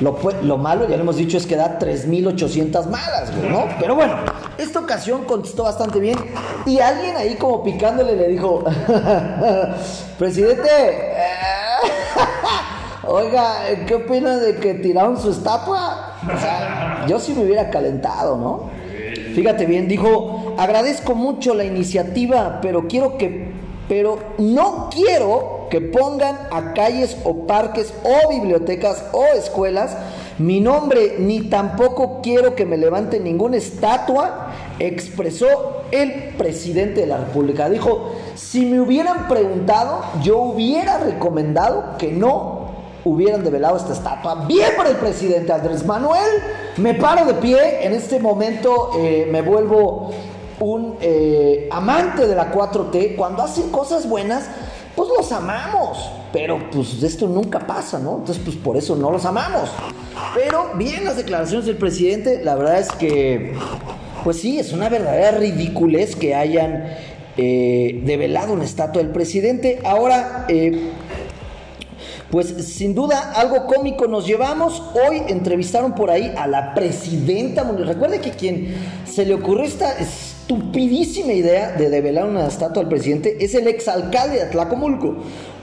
Lo, 0.00 0.58
malo, 0.58 0.88
ya 0.88 0.96
lo 0.96 1.02
hemos 1.02 1.16
dicho, 1.16 1.36
es 1.36 1.46
que 1.46 1.56
da 1.56 1.78
3.800 1.78 2.86
malas, 2.86 3.32
¿no? 3.50 3.66
Pero 3.78 3.94
bueno, 3.94 4.14
esta 4.56 4.80
ocasión 4.80 5.24
contestó 5.24 5.64
bastante 5.64 6.00
bien. 6.00 6.18
Y 6.66 6.78
alguien 6.78 7.16
ahí 7.16 7.34
como 7.36 7.62
picándole 7.62 8.16
le 8.16 8.28
dijo, 8.28 8.64
presidente, 10.18 11.07
oiga, 13.08 13.56
¿qué 13.86 13.94
opina 13.94 14.36
de 14.36 14.56
que 14.56 14.74
tiraron 14.74 15.18
su 15.18 15.30
estatua? 15.30 16.14
O 16.22 16.38
sea, 16.38 17.06
yo 17.08 17.18
sí 17.18 17.34
me 17.34 17.44
hubiera 17.44 17.70
calentado, 17.70 18.36
¿no? 18.36 18.70
Fíjate 19.34 19.66
bien, 19.66 19.88
dijo, 19.88 20.54
agradezco 20.58 21.14
mucho 21.14 21.54
la 21.54 21.64
iniciativa, 21.64 22.58
pero 22.60 22.88
quiero 22.88 23.18
que, 23.18 23.52
pero 23.88 24.18
no 24.38 24.90
quiero 24.90 25.68
que 25.70 25.80
pongan 25.80 26.36
a 26.50 26.74
calles 26.74 27.16
o 27.24 27.46
parques 27.46 27.92
o 28.02 28.30
bibliotecas 28.30 29.04
o 29.12 29.24
escuelas 29.36 29.96
mi 30.38 30.60
nombre, 30.60 31.16
ni 31.18 31.42
tampoco 31.48 32.20
quiero 32.22 32.54
que 32.54 32.64
me 32.64 32.76
levanten 32.76 33.24
ninguna 33.24 33.56
estatua, 33.56 34.52
expresó 34.78 35.82
el 35.90 36.34
presidente 36.36 37.00
de 37.00 37.08
la 37.08 37.18
República. 37.18 37.68
Dijo, 37.68 38.12
si 38.36 38.64
me 38.64 38.80
hubieran 38.80 39.26
preguntado, 39.26 40.00
yo 40.22 40.38
hubiera 40.38 40.98
recomendado 40.98 41.96
que 41.98 42.12
no 42.12 42.57
hubieran 43.04 43.44
develado 43.44 43.76
esta 43.76 43.92
estatua. 43.92 44.46
Bien 44.46 44.70
por 44.76 44.86
el 44.86 44.96
presidente 44.96 45.52
Andrés 45.52 45.84
Manuel. 45.84 46.28
Me 46.76 46.94
paro 46.94 47.24
de 47.26 47.34
pie. 47.34 47.84
En 47.84 47.92
este 47.92 48.18
momento 48.18 48.92
eh, 48.98 49.28
me 49.30 49.42
vuelvo 49.42 50.10
un 50.60 50.96
eh, 51.00 51.68
amante 51.70 52.26
de 52.26 52.34
la 52.34 52.52
4T. 52.52 53.16
Cuando 53.16 53.42
hacen 53.42 53.70
cosas 53.70 54.08
buenas, 54.08 54.48
pues 54.94 55.08
los 55.16 55.30
amamos. 55.32 56.10
Pero 56.32 56.58
pues 56.70 57.02
esto 57.02 57.26
nunca 57.26 57.60
pasa, 57.60 57.98
¿no? 57.98 58.18
Entonces 58.18 58.42
pues 58.44 58.56
por 58.56 58.76
eso 58.76 58.96
no 58.96 59.10
los 59.10 59.24
amamos. 59.24 59.70
Pero 60.34 60.72
bien 60.74 61.04
las 61.04 61.16
declaraciones 61.16 61.66
del 61.66 61.76
presidente. 61.76 62.42
La 62.44 62.54
verdad 62.54 62.78
es 62.78 62.90
que, 62.92 63.54
pues 64.24 64.40
sí, 64.40 64.58
es 64.58 64.72
una 64.72 64.88
verdadera 64.88 65.32
ridiculez 65.38 66.16
que 66.16 66.34
hayan 66.34 66.92
eh, 67.36 68.02
develado 68.04 68.52
una 68.52 68.64
estatua 68.64 69.02
del 69.02 69.12
presidente. 69.12 69.80
Ahora... 69.84 70.46
pues 72.30 72.48
sin 72.48 72.94
duda 72.94 73.32
algo 73.34 73.66
cómico 73.66 74.06
nos 74.06 74.26
llevamos. 74.26 74.82
Hoy 74.94 75.22
entrevistaron 75.28 75.94
por 75.94 76.10
ahí 76.10 76.32
a 76.36 76.46
la 76.46 76.74
presidenta. 76.74 77.64
municipal. 77.64 77.94
Recuerde 77.94 78.20
que 78.20 78.32
quien 78.32 78.74
se 79.06 79.24
le 79.24 79.34
ocurrió 79.34 79.64
esta 79.64 79.92
estupidísima 79.98 81.32
idea 81.32 81.72
de 81.72 81.88
develar 81.88 82.26
una 82.26 82.46
estatua 82.46 82.82
al 82.82 82.88
presidente 82.88 83.42
es 83.42 83.54
el 83.54 83.66
exalcalde 83.66 84.36
de 84.36 84.42
Atlacomulco. 84.42 85.16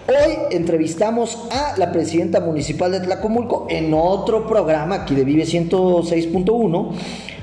Hoy 0.07 0.38
entrevistamos 0.51 1.48
a 1.51 1.75
la 1.77 1.91
presidenta 1.91 2.39
municipal 2.39 2.91
de 2.91 2.98
Atlacomulco 2.98 3.67
en 3.69 3.93
otro 3.93 4.48
programa 4.48 4.95
aquí 4.95 5.15
de 5.15 5.24
Vive 5.24 5.43
106.1, 5.43 6.91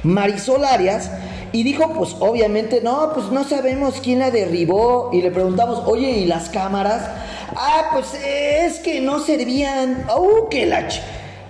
Marisol 0.05 0.65
Arias. 0.65 1.11
Y 1.53 1.65
dijo, 1.65 1.93
pues 1.93 2.17
obviamente, 2.19 2.81
no, 2.83 3.13
pues 3.13 3.31
no 3.31 3.45
sabemos 3.45 4.01
quién 4.03 4.21
la 4.21 4.31
derribó. 4.31 5.11
Y 5.13 5.21
le 5.21 5.31
preguntamos, 5.31 5.83
oye, 5.85 6.11
¿y 6.11 6.25
las 6.25 6.49
cámaras? 6.49 7.09
Ah, 7.55 7.91
pues 7.93 8.15
es 8.25 8.79
que 8.79 9.03
no 9.03 9.21
servían. 9.21 10.07
¡Uh, 10.17 10.49
qué 10.49 10.65
la 10.65 10.89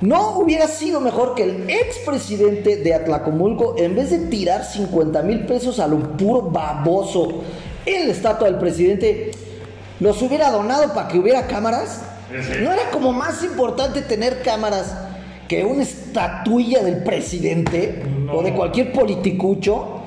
No 0.00 0.38
hubiera 0.38 0.66
sido 0.66 1.00
mejor 1.00 1.36
que 1.36 1.44
el 1.44 1.70
expresidente 1.70 2.76
de 2.76 2.94
Atlacomulco, 2.94 3.76
en 3.78 3.94
vez 3.94 4.10
de 4.10 4.18
tirar 4.26 4.64
50 4.64 5.22
mil 5.22 5.46
pesos 5.46 5.78
a 5.78 5.86
lo 5.86 5.98
puro 6.16 6.42
baboso 6.42 7.42
en 7.86 8.06
la 8.08 8.12
estatua 8.12 8.48
del 8.48 8.58
presidente, 8.58 9.30
los 10.00 10.20
hubiera 10.20 10.50
donado 10.50 10.92
para 10.92 11.06
que 11.06 11.18
hubiera 11.18 11.46
cámaras. 11.46 12.02
¿No 12.60 12.72
era 12.72 12.90
como 12.90 13.12
más 13.12 13.44
importante 13.44 14.02
tener 14.02 14.42
cámaras 14.42 14.96
que 15.48 15.64
una 15.64 15.82
estatuilla 15.82 16.82
del 16.82 17.04
presidente 17.04 18.02
o 18.32 18.42
de 18.42 18.52
cualquier 18.52 18.92
politicucho? 18.92 20.02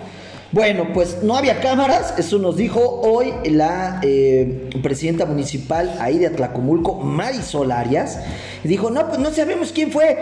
Bueno, 0.51 0.88
pues 0.94 1.22
no 1.22 1.36
había 1.36 1.60
cámaras, 1.60 2.13
eso 2.17 2.39
nos 2.39 2.55
dijo 2.55 2.79
hoy 2.79 3.34
la 3.51 4.00
eh, 4.03 4.70
presidenta 4.82 5.25
municipal 5.25 5.98
ahí 6.00 6.17
de 6.17 6.27
Atlacomulco, 6.27 6.96
Marisol 6.96 7.74
Arias. 7.74 8.20
Dijo, 8.63 8.89
no, 8.89 9.05
pues 9.08 9.20
no 9.20 9.32
sabemos 9.32 9.74
quién 9.74 9.91
fue. 9.91 10.17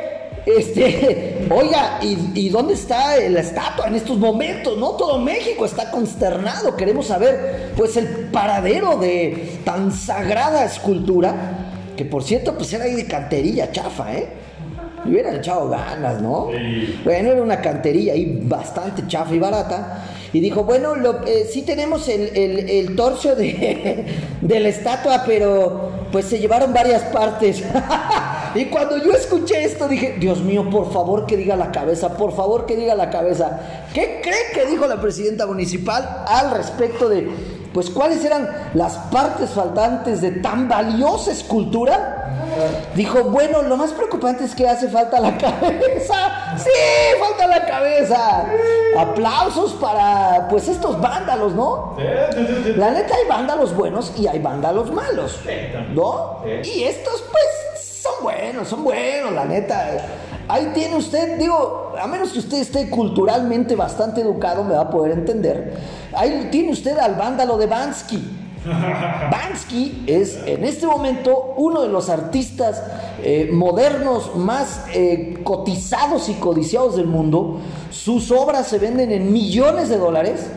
Este, 0.46 1.48
oiga, 1.52 2.00
¿y, 2.02 2.18
y 2.34 2.50
dónde 2.50 2.74
está 2.74 3.18
la 3.30 3.42
estatua 3.42 3.88
en 3.88 3.94
estos 3.96 4.18
momentos? 4.18 4.76
No, 4.78 4.92
todo 4.92 5.20
México 5.20 5.66
está 5.66 5.92
consternado. 5.92 6.76
Queremos 6.76 7.08
saber, 7.08 7.72
pues, 7.78 7.96
el 7.96 8.08
paradero 8.32 8.98
de 8.98 9.60
tan 9.64 9.92
sagrada 9.92 10.66
escultura, 10.66 11.70
que 11.96 12.06
por 12.06 12.24
cierto, 12.24 12.56
pues 12.58 12.74
era 12.74 12.86
ahí 12.86 12.96
de 12.96 13.06
canterilla 13.06 13.72
chafa, 13.72 14.16
¿eh? 14.16 14.43
Le 15.06 15.12
hubieran 15.12 15.36
echado 15.36 15.70
ganas, 15.70 16.22
¿no? 16.22 16.50
Bueno, 17.04 17.32
era 17.32 17.42
una 17.42 17.62
cantería 17.62 18.14
ahí 18.14 18.42
bastante 18.44 19.06
chafa 19.08 19.34
y 19.34 19.40
barata. 19.40 20.06
Y 20.32 20.40
dijo, 20.40 20.64
bueno, 20.64 20.96
lo, 20.96 21.26
eh, 21.28 21.48
sí 21.52 21.62
tenemos 21.62 22.08
el, 22.10 22.36
el, 22.36 22.70
el 22.70 22.96
torso 22.96 23.36
de, 23.36 24.06
de 24.42 24.60
la 24.60 24.70
estatua, 24.70 25.24
pero 25.26 25.92
pues 26.12 26.26
se 26.26 26.40
llevaron 26.40 26.74
varias 26.74 27.04
partes. 27.04 27.64
y 28.56 28.66
cuando 28.66 28.98
yo 28.98 29.12
escuché 29.12 29.64
esto 29.64 29.88
dije, 29.88 30.16
Dios 30.20 30.42
mío, 30.42 30.70
por 30.70 30.94
favor 30.94 31.26
que 31.26 31.36
diga 31.38 31.56
la 31.56 31.72
cabeza, 31.72 32.18
por 32.18 32.36
favor 32.36 32.66
que 32.66 32.76
diga 32.76 32.96
la 32.96 33.10
cabeza. 33.10 33.60
¿Qué 33.94 34.22
cree 34.24 34.52
que 34.54 34.70
dijo 34.70 34.88
la 34.88 35.02
presidenta 35.02 35.46
municipal 35.46 36.24
al 36.28 36.52
respecto 36.52 37.10
de, 37.10 37.30
pues, 37.74 37.90
cuáles 37.90 38.24
eran 38.24 38.50
las 38.74 38.98
partes 39.12 39.50
faltantes 39.52 40.22
de 40.22 40.32
tan 40.32 40.68
valiosa 40.68 41.32
escultura? 41.32 42.20
Dijo, 42.94 43.24
bueno, 43.24 43.64
lo 43.64 43.78
más 43.78 43.92
preocupante 43.92 44.44
es 44.44 44.54
que 44.54 44.68
hace 44.68 44.88
falta 44.90 45.20
la 45.20 45.38
cabeza. 45.38 46.56
Sí, 46.58 46.70
falta 47.20 47.48
la 47.48 47.66
cabeza. 47.66 48.46
Aplausos 48.98 49.74
para, 49.74 50.48
pues, 50.50 50.68
estos 50.68 51.00
vándalos, 51.02 51.54
¿no? 51.54 51.96
La 52.78 52.92
neta 52.92 53.16
hay 53.16 53.28
vándalos 53.28 53.76
buenos 53.76 54.14
y 54.18 54.28
hay 54.28 54.40
vándalos 54.40 54.92
malos, 54.92 55.40
¿no? 55.94 56.42
Y 56.64 56.84
estos, 56.84 57.24
pues, 57.32 57.92
son 58.02 58.24
buenos, 58.24 58.68
son 58.68 58.84
buenos, 58.84 59.32
la 59.34 59.46
neta. 59.46 59.90
Ahí 60.48 60.72
tiene 60.74 60.96
usted, 60.96 61.38
digo, 61.38 61.94
a 62.00 62.08
menos 62.08 62.32
que 62.32 62.40
usted 62.40 62.60
esté 62.60 62.90
culturalmente 62.90 63.76
bastante 63.76 64.22
educado, 64.22 64.64
me 64.64 64.74
va 64.76 64.82
a 64.82 64.90
poder 64.90 65.14
entender. 65.14 65.78
Ahí 66.16 66.50
tiene 66.52 66.72
usted 66.72 66.98
al 66.98 67.16
vándalo 67.16 67.58
de 67.58 67.68
Bansky. 67.68 68.40
Bansky 69.32 70.04
es 70.08 70.40
en 70.46 70.64
este 70.64 70.88
momento 70.88 71.54
uno 71.58 71.82
de 71.82 71.90
los 71.90 72.10
artistas 72.10 72.82
eh, 73.22 73.50
modernos 73.52 74.36
más 74.36 74.86
eh, 74.94 75.40
cotizados 75.44 76.30
y 76.30 76.34
codiciados 76.36 76.96
del 76.96 77.08
mundo. 77.08 77.60
Sus 77.90 78.32
obras 78.32 78.68
se 78.68 78.80
venden 78.80 79.12
en 79.12 79.32
millones 79.32 79.90
de 79.90 79.98
dólares, 79.98 80.48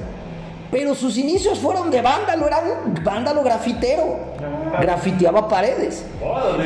pero 0.76 0.94
sus 0.94 1.16
inicios 1.16 1.58
fueron 1.58 1.90
de 1.90 2.02
vándalo, 2.02 2.46
era 2.46 2.60
un 2.84 3.02
vándalo 3.02 3.42
grafitero, 3.42 4.18
grafiteaba 4.78 5.48
paredes. 5.48 6.04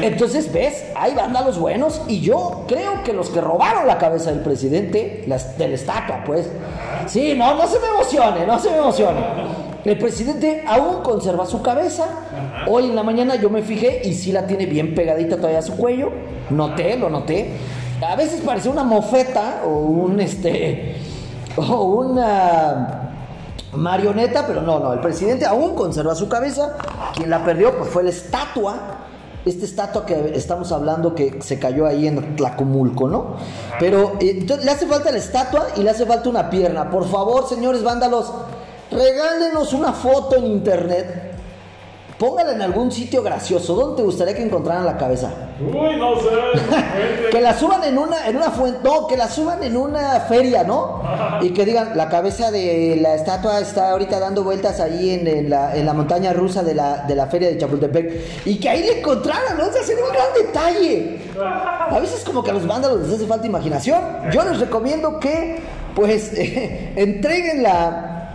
Entonces, 0.03 0.53
ves, 0.53 0.85
hay 0.97 1.15
vándalos 1.15 1.61
buenos 1.61 2.03
y 2.09 2.21
yo 2.21 2.65
creo 2.67 3.05
que 3.05 3.13
los 3.13 3.31
que 3.31 3.41
robaron 3.41 3.87
la 3.87 3.99
cabeza 3.99 4.33
del 4.33 4.41
presidente, 4.41 5.23
la, 5.29 5.39
de 5.39 5.69
la 5.69 5.75
estatua, 5.77 6.25
pues, 6.27 6.51
sí, 7.07 7.35
no, 7.37 7.55
no 7.55 7.69
se 7.69 7.79
me 7.79 7.87
emocione, 7.87 8.45
no 8.49 8.59
se 8.59 8.71
me 8.71 8.79
emocione. 8.79 9.21
El 9.85 9.97
presidente 9.97 10.65
aún 10.67 11.05
conserva 11.05 11.47
su 11.47 11.63
cabeza. 11.63 12.07
Hoy 12.67 12.87
en 12.87 12.97
la 12.97 13.05
mañana 13.05 13.37
yo 13.37 13.49
me 13.49 13.63
fijé 13.63 14.03
y 14.05 14.15
sí 14.15 14.33
la 14.33 14.45
tiene 14.45 14.67
bien 14.67 14.93
pegadita 14.97 15.37
todavía 15.37 15.61
a 15.61 15.63
su 15.63 15.77
cuello. 15.77 16.11
Noté, 16.51 16.99
lo 16.99 17.11
noté. 17.11 17.53
A 18.05 18.17
veces 18.17 18.41
parece 18.41 18.71
una 18.71 18.83
mofeta 18.83 19.63
o 19.65 19.69
un 19.69 20.19
este 20.19 20.97
o 21.57 21.85
una 21.85 23.10
marioneta, 23.73 24.47
pero 24.47 24.63
no, 24.63 24.79
no, 24.79 24.93
el 24.93 25.01
presidente 25.01 25.47
aún 25.47 25.75
conserva 25.75 26.15
su 26.15 26.29
cabeza. 26.29 26.77
Quien 27.15 27.31
la 27.31 27.45
perdió 27.45 27.77
pues 27.77 27.91
fue 27.91 28.03
la 28.03 28.11
estatua. 28.11 28.77
Esta 29.45 29.65
estatua 29.65 30.05
que 30.05 30.33
estamos 30.35 30.71
hablando 30.71 31.15
que 31.15 31.41
se 31.41 31.59
cayó 31.59 31.87
ahí 31.87 32.07
en 32.07 32.37
Tlacomulco, 32.37 33.09
¿no? 33.09 33.37
Pero 33.79 34.19
eh, 34.21 34.37
entonces 34.39 34.67
le 34.67 34.71
hace 34.71 34.87
falta 34.87 35.11
la 35.11 35.17
estatua 35.17 35.69
y 35.77 35.83
le 35.83 35.91
hace 35.91 36.05
falta 36.05 36.29
una 36.29 36.51
pierna. 36.51 36.91
Por 36.91 37.09
favor, 37.09 37.49
señores 37.49 37.83
vándalos, 37.83 38.31
regálenos 38.91 39.73
una 39.73 39.93
foto 39.93 40.37
en 40.37 40.45
internet. 40.45 41.30
Póngala 42.21 42.53
en 42.53 42.61
algún 42.61 42.93
sitio 42.93 43.23
gracioso. 43.23 43.75
¿Dónde 43.75 43.97
te 43.97 44.03
gustaría 44.03 44.35
que 44.35 44.43
encontraran 44.43 44.85
la 44.85 44.99
cabeza? 44.99 45.31
Uy, 45.59 45.97
no 45.97 46.17
sé. 46.17 47.31
que 47.31 47.41
la 47.41 47.59
suban 47.59 47.83
en 47.83 47.97
una, 47.97 48.29
en 48.29 48.37
una 48.37 48.51
fuente. 48.51 48.81
No, 48.85 49.07
que 49.07 49.17
la 49.17 49.27
suban 49.27 49.63
en 49.63 49.75
una 49.75 50.21
feria, 50.21 50.63
¿no? 50.63 51.01
Y 51.41 51.55
que 51.55 51.65
digan, 51.65 51.97
la 51.97 52.11
cabeza 52.11 52.51
de 52.51 52.99
la 53.01 53.15
estatua 53.15 53.59
está 53.61 53.93
ahorita 53.93 54.21
dando 54.21 54.45
vueltas 54.45 54.81
ahí 54.81 55.15
en, 55.15 55.27
en 55.27 55.49
la, 55.49 55.75
en 55.75 55.87
la 55.87 55.95
montaña 55.95 56.35
rusa 56.35 56.63
de 56.63 56.75
la, 56.75 57.07
de 57.07 57.15
la 57.15 57.27
feria 57.29 57.49
de 57.49 57.57
Chapultepec. 57.57 58.45
Y 58.45 58.61
que 58.61 58.69
ahí 58.69 58.81
le 58.81 58.99
encontraran, 58.99 59.57
¿no? 59.57 59.69
O 59.69 59.73
sea, 59.73 59.83
sería 59.83 60.05
un 60.05 60.13
gran 60.13 60.27
detalle. 60.35 61.21
A 61.41 61.99
veces 61.99 62.23
como 62.23 62.45
que 62.45 62.51
a 62.51 62.53
los 62.53 62.67
vándalos 62.67 63.01
les 63.01 63.15
hace 63.15 63.27
falta 63.27 63.47
imaginación. 63.47 63.99
Yo 64.31 64.45
les 64.45 64.61
recomiendo 64.61 65.19
que, 65.19 65.63
pues, 65.95 66.33
entreguen 66.97 67.63
la 67.63 68.35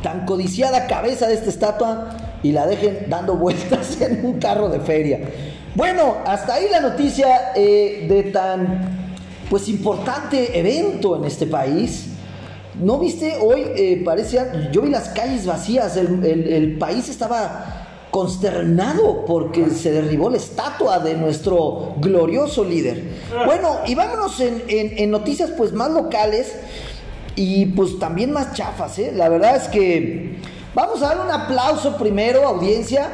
tan 0.00 0.24
codiciada 0.26 0.86
cabeza 0.86 1.26
de 1.26 1.34
esta 1.34 1.50
estatua 1.50 2.23
y 2.44 2.52
la 2.52 2.66
dejen 2.68 3.06
dando 3.08 3.34
vueltas 3.44 4.00
en 4.00 4.24
un 4.24 4.38
carro 4.38 4.68
de 4.68 4.78
feria. 4.78 5.18
Bueno, 5.74 6.18
hasta 6.24 6.54
ahí 6.54 6.66
la 6.70 6.78
noticia 6.80 7.50
eh, 7.56 8.06
de 8.08 8.22
tan 8.30 9.08
pues 9.50 9.68
importante 9.68 10.56
evento 10.58 11.16
en 11.16 11.24
este 11.24 11.46
país. 11.46 12.10
¿No 12.80 12.98
viste? 12.98 13.34
Hoy 13.40 13.62
eh, 13.76 14.02
parecía, 14.04 14.70
yo 14.72 14.82
vi 14.82 14.90
las 14.90 15.08
calles 15.08 15.46
vacías, 15.46 15.96
el, 15.96 16.24
el- 16.24 16.78
país 16.78 17.08
estaba 17.08 17.86
consternado 18.10 19.24
porque 19.26 19.70
se 19.70 19.90
derribó 19.92 20.28
la 20.30 20.36
estatua 20.38 20.98
de 20.98 21.14
nuestro 21.14 21.94
glorioso 22.00 22.64
líder. 22.64 23.02
Bueno, 23.46 23.78
y 23.86 23.94
vámonos 23.94 24.40
en, 24.40 24.62
en- 24.68 24.98
en 24.98 25.10
noticias 25.10 25.50
pues 25.56 25.72
más 25.72 25.90
locales 25.90 26.52
y 27.36 27.66
pues 27.66 27.98
también 27.98 28.32
más 28.32 28.52
chafas, 28.54 28.98
¿eh? 28.98 29.12
La 29.14 29.28
verdad 29.28 29.56
es 29.56 29.68
que 29.68 30.36
vamos 30.74 31.02
a 31.02 31.14
dar 31.14 31.20
un 31.20 31.30
aplauso 31.30 31.96
primero, 31.96 32.46
audiencia, 32.46 33.08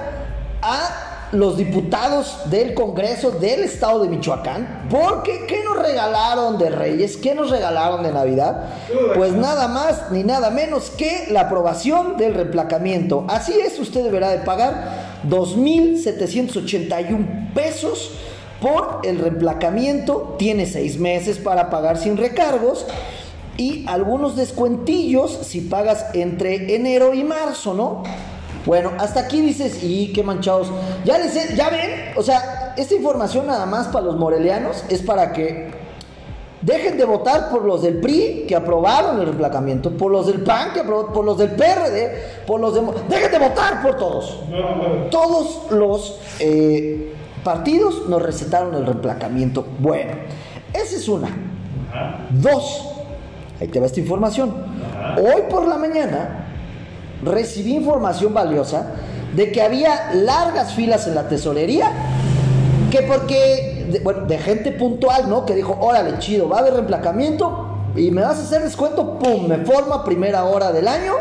a 0.63 1.29
los 1.33 1.57
diputados 1.57 2.39
del 2.47 2.75
Congreso 2.75 3.31
del 3.31 3.63
Estado 3.63 4.03
de 4.03 4.09
Michoacán, 4.09 4.89
porque 4.91 5.47
¿qué 5.47 5.63
nos 5.63 5.81
regalaron 5.81 6.59
de 6.59 6.71
Reyes? 6.71 7.17
¿Qué 7.17 7.37
nos 7.37 7.51
regalaron 7.51 8.03
de 8.03 8.11
Navidad? 8.13 8.65
Pues 9.15 9.33
nada 9.33 9.69
más 9.69 10.11
ni 10.11 10.25
nada 10.25 10.51
menos 10.51 10.91
que 10.91 11.29
la 11.31 11.43
aprobación 11.43 12.17
del 12.17 12.35
replacamiento. 12.35 13.27
Así 13.29 13.53
es, 13.53 13.79
usted 13.79 14.03
deberá 14.03 14.31
de 14.31 14.39
pagar 14.39 15.21
2.781 15.29 17.55
pesos 17.55 18.11
por 18.61 19.01
el 19.05 19.19
reemplacamiento. 19.19 20.35
Tiene 20.39 20.67
seis 20.67 20.99
meses 20.99 21.39
para 21.39 21.71
pagar 21.71 21.97
sin 21.97 22.17
recargos 22.17 22.87
y 23.61 23.85
algunos 23.87 24.37
descuentillos 24.37 25.31
si 25.43 25.61
pagas 25.61 26.07
entre 26.15 26.75
enero 26.75 27.13
y 27.15 27.23
marzo, 27.25 27.75
¿no? 27.75 28.03
Bueno, 28.67 28.93
hasta 28.99 29.21
aquí 29.21 29.41
dices, 29.41 29.83
y 29.83 30.13
qué 30.13 30.23
manchados. 30.23 30.69
Ya 31.05 31.19
les 31.19 31.35
he- 31.37 31.55
ya 31.57 31.69
ven, 31.71 31.91
o 32.17 32.23
sea, 32.23 32.75
esta 32.77 32.95
información 32.95 33.47
nada 33.47 33.67
más 33.67 33.89
para 33.89 34.07
los 34.07 34.17
morelianos 34.17 34.85
es 34.89 35.03
para 35.03 35.33
que 35.33 35.71
dejen 36.63 36.99
de 36.99 37.05
votar 37.05 37.51
por 37.51 37.65
los 37.65 37.83
del 37.83 38.01
PRI 38.01 38.45
que 38.47 38.55
aprobaron 38.57 39.19
el 39.19 39.25
reemplacamiento, 39.27 39.91
por 39.91 40.11
los 40.13 40.27
del 40.27 40.43
PAN 40.43 40.73
que 40.75 40.81
aprobó, 40.81 41.13
por 41.13 41.25
los 41.25 41.39
del 41.39 41.51
PRD, 41.51 42.45
por 42.47 42.61
los 42.61 42.75
de 42.75 42.83
dejen 43.09 43.31
de 43.33 43.39
votar 43.39 43.83
por 43.83 43.97
todos. 43.97 44.41
Todos 45.11 45.71
los 45.71 46.19
eh, 46.39 47.15
partidos 47.43 48.07
nos 48.09 48.21
recetaron 48.23 48.75
el 48.75 48.85
reemplacamiento. 48.87 49.67
Bueno, 49.79 50.13
esa 50.75 50.97
es 50.97 51.09
una. 51.09 51.29
Dos, 52.31 52.90
ahí 53.61 53.69
te 53.69 53.79
va 53.79 53.87
esta 53.87 54.01
información. 54.01 54.55
Hoy 55.19 55.43
por 55.51 55.67
la 55.67 55.77
mañana 55.77 56.47
recibí 57.23 57.75
información 57.75 58.33
valiosa 58.33 58.95
de 59.35 59.53
que 59.53 59.63
había 59.63 60.13
largas 60.15 60.75
filas 60.75 61.07
en 61.07 61.15
la 61.15 61.29
tesorería, 61.29 61.91
que 62.91 63.03
porque, 63.03 63.87
de, 63.91 64.01
bueno, 64.01 64.27
de 64.27 64.39
gente 64.39 64.73
puntual, 64.73 65.29
¿no? 65.29 65.45
Que 65.47 65.55
dijo, 65.55 65.77
órale, 65.81 66.19
chido, 66.19 66.49
va 66.49 66.57
a 66.57 66.61
haber 66.61 66.75
reemplacamiento 66.75 67.67
y 67.95 68.11
me 68.11 68.23
vas 68.23 68.39
a 68.39 68.43
hacer 68.43 68.63
descuento, 68.63 69.19
pum, 69.19 69.47
me 69.47 69.59
forma 69.59 70.05
primera 70.05 70.45
hora 70.45 70.73
del 70.73 70.89
año. 70.89 71.13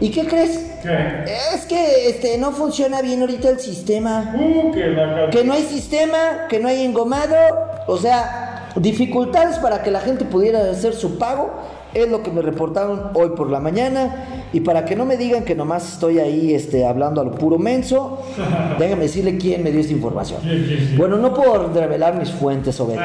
¿Y 0.00 0.10
qué 0.10 0.26
crees? 0.26 0.58
¿Qué? 0.82 1.24
Es 1.54 1.66
que 1.66 2.10
este, 2.10 2.36
no 2.36 2.52
funciona 2.52 3.00
bien 3.00 3.20
ahorita 3.20 3.48
el 3.48 3.60
sistema 3.60 4.34
Uh, 4.36 4.72
que 4.72 4.86
la 4.88 5.30
que 5.30 5.44
no 5.44 5.54
hay 5.54 5.62
sistema, 5.62 6.46
que 6.48 6.58
no 6.58 6.68
hay 6.68 6.84
engomado, 6.84 7.36
o 7.86 7.96
sea, 7.96 8.43
dificultades 8.76 9.58
para 9.58 9.82
que 9.82 9.90
la 9.90 10.00
gente 10.00 10.24
pudiera 10.24 10.70
hacer 10.70 10.94
su 10.94 11.18
pago, 11.18 11.50
es 11.92 12.08
lo 12.08 12.22
que 12.22 12.30
me 12.30 12.42
reportaron 12.42 13.10
hoy 13.14 13.30
por 13.30 13.50
la 13.50 13.60
mañana, 13.60 14.48
y 14.52 14.60
para 14.60 14.84
que 14.84 14.96
no 14.96 15.04
me 15.04 15.16
digan 15.16 15.44
que 15.44 15.54
nomás 15.54 15.94
estoy 15.94 16.18
ahí 16.18 16.52
este, 16.52 16.84
hablando 16.84 17.20
a 17.20 17.24
lo 17.24 17.32
puro 17.32 17.58
menso, 17.58 18.20
déjame 18.78 19.02
decirle 19.02 19.38
quién 19.38 19.62
me 19.62 19.70
dio 19.70 19.80
esta 19.80 19.92
información. 19.92 20.40
Bueno, 20.96 21.16
no 21.16 21.32
puedo 21.32 21.72
revelar 21.72 22.18
mis 22.18 22.30
fuentes 22.30 22.74
sobre 22.74 22.98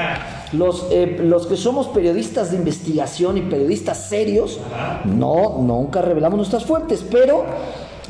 los, 0.53 0.87
eh, 0.91 1.17
los 1.21 1.45
que 1.45 1.55
somos 1.55 1.87
periodistas 1.87 2.51
de 2.51 2.57
investigación 2.57 3.37
y 3.37 3.41
periodistas 3.41 4.09
serios, 4.09 4.59
no, 5.05 5.59
nunca 5.59 6.01
revelamos 6.01 6.37
nuestras 6.37 6.65
fuentes, 6.65 7.05
pero 7.09 7.45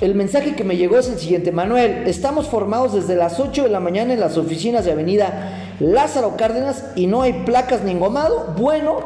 el 0.01 0.15
mensaje 0.15 0.55
que 0.55 0.63
me 0.63 0.77
llegó 0.77 0.97
es 0.97 1.09
el 1.09 1.19
siguiente, 1.19 1.51
Manuel, 1.51 2.07
estamos 2.07 2.47
formados 2.47 2.93
desde 2.93 3.15
las 3.15 3.39
8 3.39 3.63
de 3.63 3.69
la 3.69 3.81
mañana 3.81 4.13
en 4.13 4.19
las 4.21 4.37
oficinas 4.37 4.85
de 4.85 4.93
Avenida 4.93 5.75
Lázaro 5.79 6.37
Cárdenas 6.37 6.85
y 6.95 7.07
no 7.07 7.21
hay 7.21 7.43
placas 7.43 7.83
ni 7.83 7.91
engomado. 7.91 8.53
Bueno, 8.57 8.99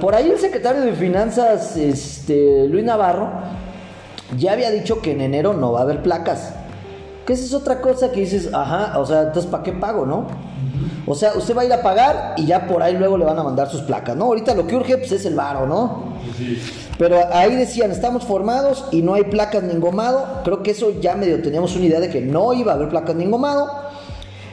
por 0.00 0.14
ahí 0.14 0.28
el 0.28 0.38
secretario 0.38 0.82
de 0.82 0.92
Finanzas, 0.92 1.76
este, 1.76 2.66
Luis 2.66 2.84
Navarro, 2.84 3.30
ya 4.36 4.52
había 4.52 4.72
dicho 4.72 5.00
que 5.00 5.12
en 5.12 5.20
enero 5.20 5.52
no 5.52 5.72
va 5.72 5.80
a 5.80 5.82
haber 5.82 6.02
placas. 6.02 6.52
Que 7.26 7.34
esa 7.34 7.44
es 7.44 7.54
otra 7.54 7.80
cosa 7.80 8.10
que 8.10 8.20
dices, 8.20 8.50
ajá, 8.52 8.98
o 8.98 9.06
sea, 9.06 9.22
entonces 9.22 9.48
¿para 9.48 9.62
qué 9.62 9.72
pago, 9.72 10.04
no? 10.04 10.26
O 11.06 11.14
sea, 11.14 11.32
usted 11.34 11.56
va 11.56 11.62
a 11.62 11.64
ir 11.64 11.72
a 11.72 11.82
pagar 11.82 12.34
y 12.36 12.46
ya 12.46 12.66
por 12.66 12.82
ahí 12.82 12.96
luego 12.96 13.16
le 13.16 13.24
van 13.24 13.38
a 13.38 13.44
mandar 13.44 13.68
sus 13.70 13.82
placas, 13.82 14.16
¿no? 14.16 14.24
Ahorita 14.24 14.54
lo 14.54 14.66
que 14.66 14.74
urge 14.74 14.98
pues, 14.98 15.12
es 15.12 15.24
el 15.26 15.34
varo, 15.34 15.66
¿no? 15.66 16.14
Pero 17.00 17.18
ahí 17.32 17.56
decían, 17.56 17.90
estamos 17.90 18.24
formados 18.24 18.84
y 18.92 19.00
no 19.00 19.14
hay 19.14 19.22
placas 19.22 19.62
ni 19.62 19.72
engomado. 19.72 20.42
Creo 20.44 20.62
que 20.62 20.72
eso 20.72 21.00
ya 21.00 21.14
medio 21.14 21.40
teníamos 21.40 21.74
una 21.74 21.86
idea 21.86 21.98
de 21.98 22.10
que 22.10 22.20
no 22.20 22.52
iba 22.52 22.72
a 22.72 22.74
haber 22.74 22.90
placas 22.90 23.16
ni 23.16 23.24
engomado. 23.24 23.70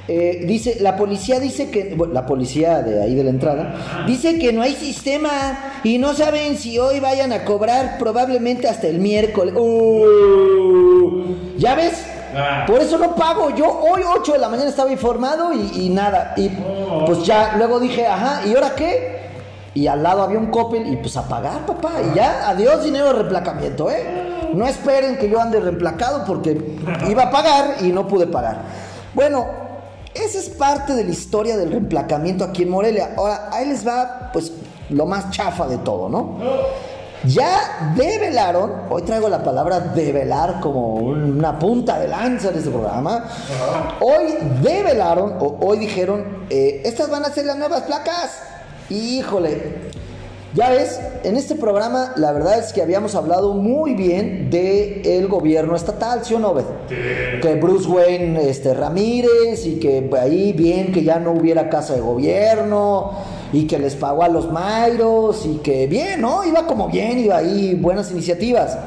Eh, 0.08 0.46
dice, 0.48 0.78
la 0.80 0.96
policía 0.96 1.42
dice 1.42 1.70
que, 1.70 1.94
bueno, 1.94 2.14
la 2.14 2.26
policía 2.26 2.82
de 2.84 3.04
ahí 3.04 3.16
de 3.16 3.26
la 3.26 3.32
entrada, 3.32 4.06
dice 4.08 4.40
que 4.40 4.54
no 4.54 4.62
hay 4.62 4.76
sistema 4.76 5.82
y 5.84 5.98
no 5.98 6.14
saben 6.14 6.58
si 6.58 6.80
hoy 6.80 7.02
vayan 7.02 7.34
a 7.34 7.44
cobrar 7.44 7.98
probablemente 8.00 8.70
hasta 8.70 8.88
el 8.88 9.00
miércoles. 9.00 9.54
Uh, 9.54 11.26
¿Ya 11.58 11.76
ves? 11.76 12.02
Ah. 12.34 12.64
Por 12.66 12.80
eso 12.82 12.98
no 12.98 13.14
pago. 13.14 13.54
Yo 13.58 13.66
hoy 13.68 14.04
8 14.08 14.32
de 14.32 14.40
la 14.40 14.48
mañana 14.48 14.70
estaba 14.70 14.90
informado 14.90 15.52
y, 15.52 15.88
y 15.88 15.90
nada. 15.90 16.34
Y 16.38 16.48
pues 17.06 17.26
ya 17.26 17.56
luego 17.58 17.78
dije, 17.82 18.08
ajá, 18.08 18.48
¿y 18.48 18.56
ahora 18.56 18.74
qué? 18.74 19.17
Y 19.78 19.86
al 19.86 20.02
lado 20.02 20.24
había 20.24 20.40
un 20.40 20.48
Coppel 20.48 20.92
y 20.92 20.96
pues 20.96 21.16
a 21.18 21.28
pagar, 21.28 21.64
papá. 21.68 22.02
Y 22.02 22.16
ya, 22.16 22.50
adiós 22.50 22.84
dinero 22.84 23.10
de 23.10 23.14
reemplacamiento, 23.14 23.92
¿eh? 23.92 24.50
No 24.56 24.66
esperen 24.66 25.20
que 25.20 25.30
yo 25.30 25.40
ande 25.40 25.60
reemplacado 25.60 26.26
porque 26.26 26.80
iba 27.08 27.24
a 27.26 27.30
pagar 27.30 27.76
y 27.82 27.92
no 27.92 28.08
pude 28.08 28.26
pagar. 28.26 28.64
Bueno, 29.14 29.46
esa 30.16 30.40
es 30.40 30.50
parte 30.50 30.96
de 30.96 31.04
la 31.04 31.12
historia 31.12 31.58
del 31.58 31.70
reemplacamiento 31.70 32.44
aquí 32.44 32.64
en 32.64 32.72
Morelia. 32.72 33.14
Ahora, 33.16 33.50
ahí 33.52 33.68
les 33.68 33.88
va, 33.88 34.32
pues, 34.34 34.52
lo 34.90 35.06
más 35.06 35.30
chafa 35.30 35.68
de 35.68 35.78
todo, 35.78 36.10
¿no? 36.10 36.40
Ya 37.26 37.94
develaron, 37.96 38.72
hoy 38.90 39.04
traigo 39.04 39.30
la 39.30 39.44
palabra 39.44 39.80
develar 39.80 40.60
como 40.60 40.96
una 40.96 41.60
punta 41.60 42.00
de 42.00 42.08
lanza 42.08 42.50
de 42.50 42.58
este 42.58 42.72
programa. 42.72 43.26
Hoy 44.02 44.40
develaron, 44.64 45.36
o 45.40 45.58
hoy 45.62 45.78
dijeron, 45.78 46.48
eh, 46.50 46.82
estas 46.84 47.12
van 47.12 47.26
a 47.26 47.30
ser 47.30 47.46
las 47.46 47.58
nuevas 47.58 47.84
placas. 47.84 48.57
Híjole, 48.90 49.88
ya 50.54 50.70
ves, 50.70 51.00
en 51.24 51.36
este 51.36 51.56
programa 51.56 52.14
la 52.16 52.32
verdad 52.32 52.58
es 52.58 52.72
que 52.72 52.82
habíamos 52.82 53.16
hablado 53.16 53.54
muy 53.54 53.94
bien 53.94 54.50
del 54.50 55.06
el 55.06 55.28
gobierno 55.28 55.76
estatal, 55.76 56.24
¿sí 56.24 56.34
o 56.34 56.40
no, 56.40 56.54
Beth? 56.54 56.88
Que 57.42 57.56
Bruce 57.62 57.88
Wayne 57.88 58.50
este, 58.50 58.74
Ramírez 58.74 59.66
y 59.66 59.76
que 59.76 60.10
ahí 60.20 60.54
bien 60.54 60.94
que 60.94 61.04
ya 61.04 61.20
no 61.20 61.34
hubiera 61.34 61.70
casa 61.70 61.96
de 61.96 62.02
gobierno 62.02 63.12
y 63.52 63.68
que 63.68 63.78
les 63.78 63.96
pagó 63.96 64.24
a 64.24 64.30
los 64.30 64.52
Mayros 64.52 65.46
y 65.46 65.58
que 65.58 65.86
bien, 65.86 66.22
¿no? 66.22 66.46
Iba 66.46 66.66
como 66.66 66.88
bien, 66.88 67.20
iba 67.20 67.38
ahí, 67.38 67.76
buenas 67.76 68.12
iniciativas. 68.12 68.78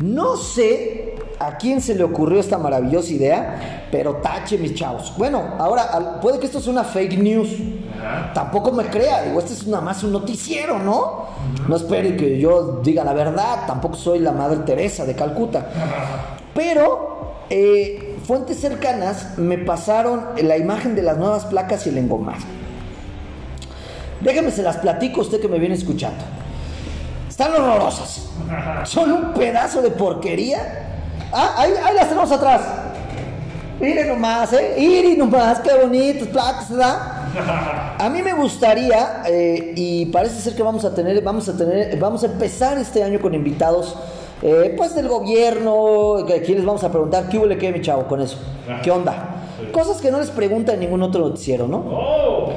No 0.00 0.36
sé 0.36 1.14
a 1.38 1.56
quién 1.56 1.80
se 1.80 1.94
le 1.94 2.04
ocurrió 2.04 2.40
esta 2.40 2.58
maravillosa 2.58 3.12
idea, 3.12 3.86
pero 3.90 4.16
tache, 4.16 4.58
mis 4.58 4.74
chavos. 4.74 5.14
Bueno, 5.16 5.56
ahora 5.58 6.20
puede 6.20 6.38
que 6.38 6.46
esto 6.46 6.60
sea 6.60 6.72
una 6.72 6.84
fake 6.84 7.18
news. 7.18 7.48
Tampoco 8.34 8.72
me 8.72 8.84
crea, 8.84 9.22
digo, 9.22 9.38
este 9.40 9.54
es 9.54 9.66
nada 9.66 9.82
más 9.82 10.02
un 10.02 10.12
noticiero, 10.12 10.78
¿no? 10.78 11.26
No 11.66 11.76
espere 11.76 12.16
que 12.16 12.38
yo 12.38 12.80
diga 12.82 13.04
la 13.04 13.12
verdad, 13.12 13.66
tampoco 13.66 13.96
soy 13.96 14.20
la 14.20 14.32
Madre 14.32 14.58
Teresa 14.58 15.04
de 15.04 15.14
Calcuta. 15.14 15.66
Pero 16.54 17.34
eh, 17.50 18.18
fuentes 18.26 18.60
cercanas 18.60 19.38
me 19.38 19.58
pasaron 19.58 20.26
la 20.42 20.56
imagen 20.56 20.94
de 20.94 21.02
las 21.02 21.16
nuevas 21.16 21.46
placas 21.46 21.86
y 21.86 21.90
el 21.90 21.98
engomado. 21.98 22.44
Déjame 24.20 24.50
se 24.50 24.62
las 24.62 24.78
platico 24.78 25.20
a 25.20 25.24
usted 25.24 25.40
que 25.40 25.48
me 25.48 25.58
viene 25.58 25.74
escuchando. 25.74 26.24
Están 27.28 27.52
horrorosas. 27.52 28.26
Son 28.84 29.12
un 29.12 29.32
pedazo 29.32 29.80
de 29.80 29.90
porquería. 29.90 30.86
Ah, 31.32 31.54
ahí, 31.58 31.72
las 31.94 32.08
tenemos 32.08 32.32
atrás. 32.32 32.62
Miren 33.80 34.08
nomás, 34.08 34.52
¿eh? 34.54 34.74
Miren 34.76 35.18
nomás, 35.18 35.60
qué 35.60 35.72
bonitas 35.74 36.26
placas, 36.28 36.68
¿verdad? 36.70 37.17
A 37.98 38.08
mí 38.10 38.22
me 38.22 38.32
gustaría, 38.32 39.22
eh, 39.26 39.72
y 39.76 40.06
parece 40.06 40.40
ser 40.40 40.54
que 40.54 40.62
vamos 40.62 40.84
a 40.84 40.94
tener, 40.94 41.20
vamos 41.22 41.48
a 41.48 41.56
tener, 41.56 41.96
vamos 41.98 42.22
a 42.22 42.26
empezar 42.26 42.78
este 42.78 43.02
año 43.02 43.20
con 43.20 43.34
invitados, 43.34 43.96
eh, 44.42 44.74
pues 44.76 44.94
del 44.94 45.08
gobierno, 45.08 46.18
aquí 46.18 46.54
les 46.54 46.64
vamos 46.64 46.84
a 46.84 46.90
preguntar, 46.90 47.28
¿qué 47.28 47.38
huele 47.38 47.58
qué, 47.58 47.72
mi 47.72 47.80
chavo, 47.80 48.06
con 48.06 48.20
eso? 48.20 48.38
¿Qué 48.82 48.90
onda? 48.90 49.36
Cosas 49.72 50.00
que 50.00 50.10
no 50.10 50.18
les 50.20 50.30
pregunta 50.30 50.74
en 50.74 50.80
ningún 50.80 51.02
otro 51.02 51.22
noticiero, 51.22 51.66
¿no? 51.66 51.78
¡Oh! 51.78 52.52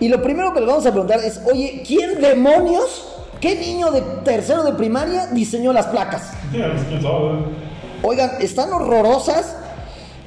Y 0.00 0.08
lo 0.08 0.22
primero 0.22 0.52
que 0.52 0.60
les 0.60 0.68
vamos 0.68 0.86
a 0.86 0.90
preguntar 0.90 1.20
es, 1.20 1.40
oye, 1.50 1.82
¿quién 1.86 2.20
demonios, 2.20 3.08
qué 3.40 3.56
niño 3.56 3.90
de 3.90 4.00
tercero 4.24 4.62
de 4.62 4.72
primaria 4.72 5.26
diseñó 5.28 5.72
las 5.72 5.86
placas? 5.86 6.32
Sabe. 6.52 7.64
Oigan, 8.02 8.32
están 8.40 8.72
horrorosas 8.72 9.56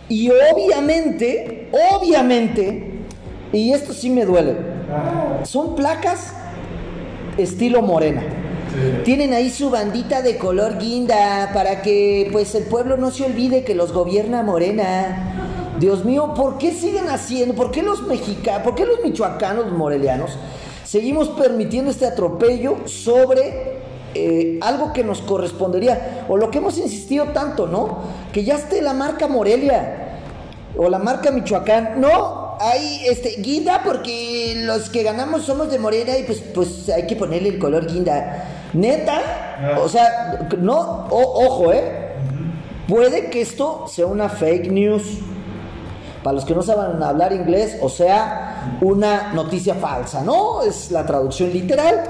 y 0.10 0.30
obviamente, 0.30 1.70
obviamente, 1.94 2.87
y 3.52 3.72
esto 3.74 3.94
sí 3.94 4.10
me 4.10 4.26
duele, 4.26 4.56
son 5.44 5.76
placas 5.76 6.34
estilo 7.38 7.82
morena. 7.82 8.24
Tienen 9.04 9.34
ahí 9.34 9.50
su 9.50 9.70
bandita 9.70 10.22
de 10.22 10.38
color 10.38 10.78
guinda 10.78 11.52
para 11.54 11.82
que 11.82 12.30
pues 12.32 12.54
el 12.54 12.66
pueblo 12.66 12.98
no 12.98 13.10
se 13.12 13.26
olvide 13.26 13.64
que 13.64 13.74
los 13.74 13.92
gobierna 13.92 14.44
Morena. 14.44 15.74
Dios 15.80 16.06
mío, 16.06 16.34
¿por 16.36 16.58
qué 16.58 16.72
siguen 16.72 17.08
haciendo? 17.10 17.56
¿Por 17.56 17.72
qué 17.72 17.82
los 17.82 18.04
mexicanos, 18.04 18.62
por 18.64 18.76
qué 18.76 18.86
los 18.86 19.04
michoacanos 19.04 19.72
morelianos 19.72 20.38
seguimos 20.84 21.30
permitiendo 21.30 21.92
este 21.92 22.06
atropello 22.06 22.78
sobre 22.86 23.80
eh, 24.14 24.60
algo 24.62 24.94
que 24.94 25.04
nos 25.04 25.22
correspondería? 25.22 26.26
O 26.30 26.38
lo 26.38 26.52
que 26.52 26.60
hemos 26.60 26.78
insistido 26.78 27.26
tanto, 27.28 27.68
¿no? 27.68 28.00
Que 28.32 28.44
ya 28.44 28.56
esté 28.56 28.82
la 28.82 28.94
marca 28.94 29.28
Morelia 29.28 30.20
o 30.76 30.90
la 30.90 31.00
marca 31.00 31.32
Michoacán. 31.32 32.00
No, 32.00 32.47
hay 32.60 33.06
este 33.08 33.36
guinda 33.42 33.82
porque 33.84 34.54
los 34.66 34.90
que 34.90 35.04
ganamos 35.04 35.44
somos 35.44 35.72
de 35.72 35.80
Morena 35.80 36.18
y 36.18 36.24
pues, 36.24 36.40
pues 36.54 36.90
hay 36.90 37.06
que 37.08 37.16
ponerle 37.16 37.50
el 37.50 37.60
color 37.60 37.86
guinda. 37.88 38.46
Neta, 38.74 39.22
o 39.82 39.88
sea, 39.90 40.48
no, 40.60 41.08
o- 41.10 41.46
ojo, 41.48 41.72
eh. 41.74 42.04
Puede 42.88 43.30
que 43.30 43.42
esto 43.42 43.86
sea 43.88 44.06
una 44.06 44.30
fake 44.30 44.72
news. 44.72 45.04
Para 46.24 46.34
los 46.36 46.46
que 46.46 46.54
no 46.56 46.62
saben 46.62 47.02
hablar 47.02 47.32
inglés, 47.32 47.78
o 47.82 47.88
sea, 47.90 48.78
una 48.82 49.32
noticia 49.34 49.76
falsa, 49.76 50.24
¿no? 50.24 50.62
Es 50.64 50.92
la 50.92 51.06
traducción 51.06 51.52
literal. 51.54 52.04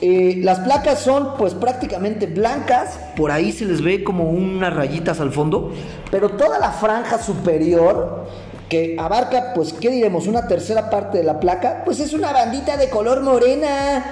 Eh, 0.00 0.40
las 0.42 0.60
placas 0.60 1.00
son 1.00 1.36
pues 1.36 1.52
prácticamente 1.54 2.26
blancas, 2.26 2.98
por 3.16 3.30
ahí 3.30 3.52
se 3.52 3.64
les 3.64 3.82
ve 3.82 4.04
como 4.04 4.24
unas 4.30 4.74
rayitas 4.74 5.20
al 5.20 5.32
fondo, 5.32 5.72
pero 6.10 6.30
toda 6.30 6.58
la 6.58 6.70
franja 6.70 7.18
superior 7.18 8.26
que 8.68 8.96
abarca 8.98 9.52
pues 9.54 9.72
qué 9.72 9.90
diremos 9.90 10.26
una 10.26 10.48
tercera 10.48 10.90
parte 10.90 11.18
de 11.18 11.24
la 11.24 11.38
placa, 11.38 11.82
pues 11.84 12.00
es 12.00 12.12
una 12.12 12.32
bandita 12.32 12.76
de 12.76 12.90
color 12.90 13.22
morena. 13.22 14.04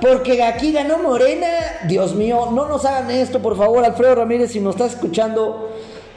Porque 0.00 0.42
aquí 0.42 0.72
ganó 0.72 0.98
Morena. 0.98 1.48
Dios 1.88 2.14
mío, 2.14 2.50
no 2.52 2.66
nos 2.66 2.84
hagan 2.84 3.10
esto, 3.10 3.40
por 3.40 3.56
favor, 3.56 3.84
Alfredo 3.84 4.16
Ramírez, 4.16 4.52
si 4.52 4.60
nos 4.60 4.74
estás 4.74 4.92
escuchando, 4.92 5.70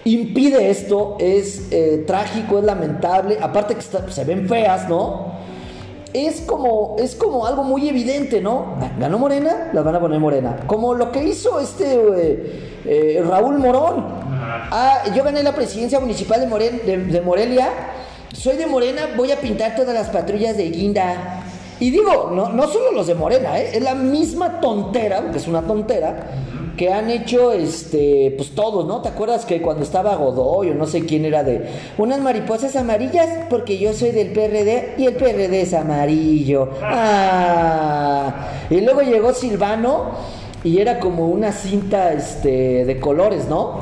impide 0.03 0.69
esto. 0.69 1.15
Es 1.19 1.67
eh, 1.71 2.03
trágico, 2.05 2.59
es 2.59 2.65
lamentable. 2.65 3.37
Aparte 3.41 3.75
que 3.75 3.81
se 3.81 4.23
ven 4.25 4.47
feas, 4.47 4.89
¿no? 4.89 5.39
Es 6.11 6.41
como, 6.41 6.95
es 6.99 7.15
como 7.15 7.45
algo 7.45 7.63
muy 7.63 7.87
evidente, 7.87 8.41
¿no? 8.41 8.75
Ganó 8.99 9.19
Morena, 9.19 9.69
las 9.73 9.85
van 9.85 9.95
a 9.95 9.99
poner 9.99 10.19
Morena. 10.19 10.57
Como 10.65 10.95
lo 10.95 11.11
que 11.11 11.23
hizo 11.23 11.59
este 11.59 11.85
eh, 11.93 12.69
eh, 12.85 13.23
Raúl 13.25 13.59
Morón. 13.59 14.28
Ah, 14.71 15.03
yo 15.15 15.23
gané 15.23 15.43
la 15.43 15.53
presidencia 15.55 15.99
municipal 15.99 16.41
de, 16.41 16.97
de- 16.97 17.21
Morelia. 17.21 17.69
Soy 18.33 18.57
de 18.57 18.67
Morena, 18.67 19.09
voy 19.17 19.31
a 19.31 19.37
pintar 19.41 19.75
todas 19.75 19.93
las 19.93 20.09
patrullas 20.09 20.55
de 20.57 20.69
Guinda. 20.69 21.43
Y 21.79 21.89
digo, 21.91 22.29
no, 22.33 22.49
no 22.49 22.67
solo 22.67 22.91
los 22.91 23.07
de 23.07 23.15
Morena, 23.15 23.57
¿eh? 23.59 23.71
es 23.73 23.81
la 23.81 23.95
misma 23.95 24.59
tontera, 24.59 25.21
porque 25.21 25.37
es 25.37 25.47
una 25.47 25.61
tontera, 25.61 26.27
que 26.77 26.91
han 26.93 27.09
hecho 27.09 27.51
este, 27.53 28.33
pues 28.37 28.53
todos, 28.53 28.85
¿no? 28.85 29.01
¿Te 29.01 29.09
acuerdas 29.09 29.45
que 29.45 29.61
cuando 29.61 29.83
estaba 29.83 30.15
Godoy 30.15 30.69
o 30.69 30.75
no 30.75 30.85
sé 30.87 31.05
quién 31.05 31.25
era 31.25 31.43
de 31.43 31.67
unas 31.97 32.19
mariposas 32.19 32.75
amarillas? 32.75 33.27
Porque 33.49 33.77
yo 33.79 33.93
soy 33.93 34.11
del 34.11 34.31
PRD 34.31 34.95
y 34.97 35.05
el 35.05 35.15
PRD 35.15 35.61
es 35.61 35.73
amarillo. 35.73 36.69
Ah. 36.81 38.33
Y 38.69 38.81
luego 38.81 39.01
llegó 39.01 39.33
Silvano 39.33 40.11
y 40.63 40.79
era 40.79 40.99
como 40.99 41.27
una 41.27 41.51
cinta 41.51 42.11
este, 42.13 42.85
de 42.85 42.99
colores, 42.99 43.47
¿no? 43.49 43.79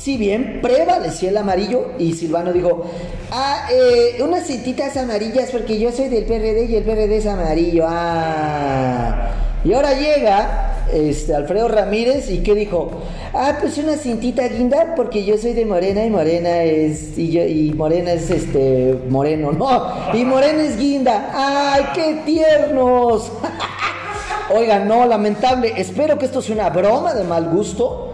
Si 0.00 0.16
bien 0.16 0.60
prevalecía 0.62 1.28
el 1.28 1.36
amarillo, 1.36 1.88
y 1.98 2.14
Silvano 2.14 2.54
dijo, 2.54 2.84
ah, 3.32 3.68
eh, 3.70 4.22
unas 4.22 4.46
cintitas 4.46 4.96
amarillas 4.96 5.50
porque 5.50 5.78
yo 5.78 5.92
soy 5.92 6.08
del 6.08 6.24
PRD 6.24 6.64
y 6.70 6.76
el 6.76 6.84
PRD 6.84 7.18
es 7.18 7.26
amarillo. 7.26 7.84
Ah. 7.86 9.30
Y 9.62 9.74
ahora 9.74 9.92
llega 9.92 10.86
este, 10.90 11.34
Alfredo 11.34 11.68
Ramírez 11.68 12.30
y 12.30 12.38
¿qué 12.38 12.54
dijo? 12.54 12.90
Ah, 13.34 13.58
pues 13.60 13.76
una 13.76 13.98
cintita 13.98 14.48
guinda 14.48 14.94
porque 14.96 15.22
yo 15.22 15.36
soy 15.36 15.52
de 15.52 15.66
Morena 15.66 16.02
y 16.02 16.08
Morena 16.08 16.62
es, 16.62 17.18
y, 17.18 17.38
y 17.38 17.74
Morena 17.74 18.12
es 18.12 18.30
este, 18.30 18.98
moreno, 19.10 19.52
no, 19.52 20.14
y 20.14 20.24
Morena 20.24 20.62
es 20.62 20.78
guinda. 20.78 21.30
¡Ay, 21.34 21.84
qué 21.94 22.22
tiernos! 22.24 23.30
Oigan, 24.56 24.88
no, 24.88 25.04
lamentable. 25.04 25.74
Espero 25.76 26.18
que 26.18 26.24
esto 26.24 26.40
sea 26.40 26.54
una 26.54 26.70
broma 26.70 27.12
de 27.12 27.24
mal 27.24 27.50
gusto. 27.50 28.09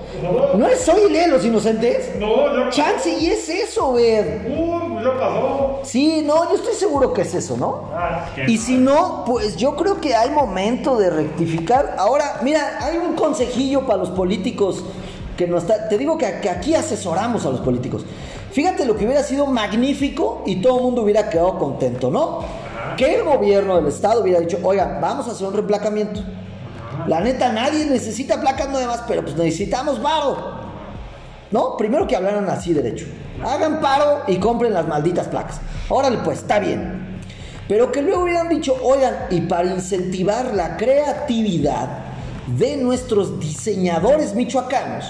¿No 0.57 0.67
es 0.67 0.81
Soy 0.81 1.11
lee 1.11 1.27
los 1.29 1.45
inocentes? 1.45 2.17
No, 2.19 2.55
ya. 2.55 2.71
Chance, 2.71 3.17
y 3.19 3.27
es 3.27 3.49
eso, 3.49 3.91
güey. 3.93 4.21
Uh, 4.49 5.01
ya 5.03 5.19
pasó. 5.19 5.81
Sí, 5.83 6.23
no, 6.25 6.49
yo 6.51 6.57
estoy 6.57 6.75
seguro 6.75 7.13
que 7.13 7.23
es 7.23 7.35
eso, 7.35 7.57
¿no? 7.57 7.91
Ah, 7.95 8.27
Y 8.47 8.57
si 8.59 8.77
no, 8.77 9.25
pues 9.27 9.57
yo 9.57 9.77
creo 9.77 10.01
que 10.01 10.15
hay 10.15 10.31
momento 10.31 10.97
de 10.97 11.11
rectificar. 11.11 11.97
Ahora, 11.99 12.41
mira, 12.43 12.79
hay 12.81 12.99
un 12.99 13.15
consejillo 13.15 13.87
para 13.87 13.99
los 13.99 14.11
políticos 14.11 14.85
que 15.37 15.47
nos 15.47 15.63
está. 15.63 15.89
Te 15.89 15.99
digo 15.99 16.17
que, 16.17 16.41
que 16.41 16.49
aquí 16.51 16.75
asesoramos 16.75 17.45
a 17.47 17.51
los 17.51 17.61
políticos. 17.61 18.05
Fíjate 18.53 18.87
lo 18.87 18.97
que 18.97 19.05
hubiera 19.05 19.23
sido 19.23 19.47
magnífico 19.47 20.43
y 20.47 20.63
todo 20.63 20.79
el 20.79 20.85
mundo 20.85 21.03
hubiera 21.03 21.29
quedado 21.29 21.59
contento, 21.59 22.11
¿no? 22.11 22.41
Que 22.97 23.17
el 23.17 23.25
gobierno 23.25 23.77
del 23.77 23.89
estado 23.89 24.23
hubiera 24.23 24.41
dicho, 24.41 24.59
oigan, 24.63 24.99
vamos 25.01 25.29
a 25.29 25.33
hacer 25.33 25.47
un 25.47 25.53
replacamiento. 25.55 26.21
La 27.09 27.21
neta, 27.21 27.53
nadie 27.53 27.87
necesita 27.87 28.41
placas 28.41 28.69
nuevas, 28.69 29.05
pero 29.07 29.23
pues 29.23 29.37
necesitamos 29.37 30.03
varo. 30.03 30.67
¿No? 31.51 31.77
Primero 31.77 32.07
que 32.07 32.17
hablaran 32.17 32.49
así 32.51 32.73
derecho. 32.73 33.07
Hagan 33.45 33.81
paro 33.81 34.23
y 34.27 34.37
compren 34.37 34.73
las 34.73 34.89
malditas 34.89 35.29
placas. 35.29 35.61
Órale, 35.89 36.19
pues, 36.19 36.39
está 36.39 36.59
bien. 36.59 37.21
Pero 37.69 37.91
que 37.91 38.03
luego 38.03 38.23
hubieran 38.23 38.49
dicho, 38.49 38.77
oigan, 38.83 39.27
y 39.31 39.43
para 39.43 39.71
incentivar 39.71 40.55
la 40.55 40.77
creatividad 40.77 41.89
de 42.47 42.77
nuestros 42.77 43.41
diseñadores 43.41 44.35
michoacanos, 44.35 45.05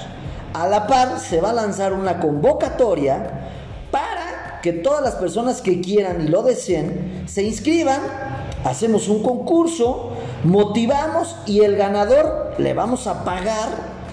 a 0.54 0.66
la 0.66 0.86
par 0.86 1.20
se 1.20 1.40
va 1.40 1.50
a 1.50 1.52
lanzar 1.52 1.92
una 1.92 2.18
convocatoria 2.18 3.50
para 3.90 4.60
que 4.62 4.72
todas 4.72 5.02
las 5.02 5.14
personas 5.16 5.60
que 5.60 5.80
quieran 5.82 6.22
y 6.22 6.28
lo 6.28 6.42
deseen 6.42 7.24
se 7.26 7.42
inscriban, 7.42 8.00
hacemos 8.64 9.08
un 9.08 9.22
concurso, 9.22 10.12
motivamos 10.44 11.36
y 11.46 11.60
el 11.60 11.76
ganador 11.76 12.54
le 12.58 12.74
vamos 12.74 13.06
a 13.06 13.24
pagar 13.24 13.68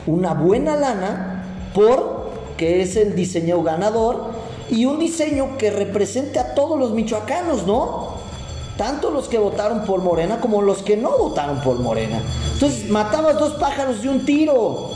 una 0.05 0.33
buena 0.33 0.75
lana 0.75 1.43
por 1.73 2.23
que 2.57 2.81
es 2.81 2.95
el 2.95 3.15
diseño 3.15 3.63
ganador 3.63 4.31
y 4.69 4.85
un 4.85 4.99
diseño 4.99 5.57
que 5.57 5.71
represente 5.71 6.39
a 6.39 6.53
todos 6.55 6.79
los 6.79 6.91
michoacanos, 6.91 7.65
¿no? 7.65 8.13
Tanto 8.77 9.11
los 9.11 9.27
que 9.27 9.37
votaron 9.37 9.85
por 9.85 10.01
Morena 10.01 10.39
como 10.39 10.61
los 10.61 10.81
que 10.81 10.97
no 10.97 11.17
votaron 11.17 11.61
por 11.61 11.79
Morena. 11.79 12.21
Entonces 12.53 12.89
matabas 12.89 13.37
dos 13.37 13.53
pájaros 13.53 14.01
de 14.01 14.09
un 14.09 14.25
tiro. 14.25 14.91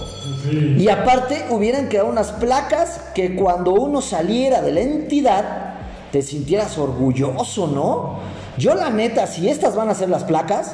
Y 0.78 0.88
aparte 0.90 1.46
hubieran 1.50 1.90
quedado 1.90 2.10
unas 2.10 2.32
placas 2.32 3.02
que 3.14 3.36
cuando 3.36 3.72
uno 3.72 4.02
saliera 4.02 4.62
de 4.62 4.72
la 4.72 4.82
entidad 4.82 5.74
te 6.12 6.22
sintieras 6.22 6.78
orgulloso, 6.78 7.68
¿no? 7.68 8.20
Yo 8.58 8.74
la 8.74 8.90
neta, 8.90 9.28
si 9.28 9.50
estas 9.50 9.76
van 9.76 9.90
a 9.90 9.96
ser 9.96 10.10
las 10.10 10.24
placas, 10.24 10.74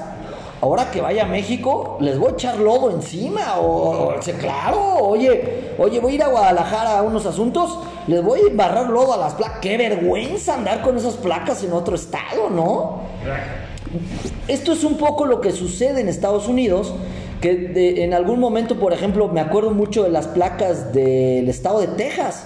ahora 0.63 0.89
que 0.91 1.02
vaya 1.02 1.23
a 1.23 1.26
México, 1.28 1.97
les 1.99 2.17
voy 2.17 2.30
a 2.30 2.34
echar 2.34 2.58
lodo 2.58 2.89
encima. 2.91 3.58
O, 3.60 3.65
o- 3.65 4.13
claro, 4.39 4.95
oye, 5.02 5.73
oye, 5.78 5.99
voy 5.99 6.13
a 6.13 6.15
ir 6.15 6.23
a 6.23 6.28
Guadalajara 6.30 6.99
a 6.99 7.02
unos 7.04 7.26
asuntos, 7.26 7.80
les 8.08 8.23
voy 8.23 8.39
a 8.39 8.49
embarrar 8.49 8.89
lodo 8.89 9.13
a 9.13 9.17
las 9.17 9.34
placas. 9.34 9.60
Qué 9.62 9.76
vergüenza 9.78 10.54
andar 10.56 10.82
con 10.82 10.95
esas 10.97 11.15
placas 11.15 11.63
en 11.63 11.73
otro 11.73 11.95
estado, 11.95 12.49
¿no? 12.49 13.02
Esto 14.47 14.71
es 14.71 14.84
un 14.86 14.97
poco 14.97 15.26
lo 15.26 15.41
que 15.41 15.52
sucede 15.52 15.99
en 16.02 16.08
Estados 16.08 16.47
Unidos, 16.47 16.93
que 17.41 17.56
de- 17.56 18.04
en 18.06 18.13
algún 18.13 18.39
momento, 18.39 18.80
por 18.80 18.93
ejemplo, 18.93 19.28
me 19.28 19.41
acuerdo 19.41 19.71
mucho 19.71 20.04
de 20.04 20.10
las 20.10 20.28
placas 20.28 20.93
del 20.93 21.49
estado 21.49 21.82
de 21.82 21.88
Texas. 21.88 22.45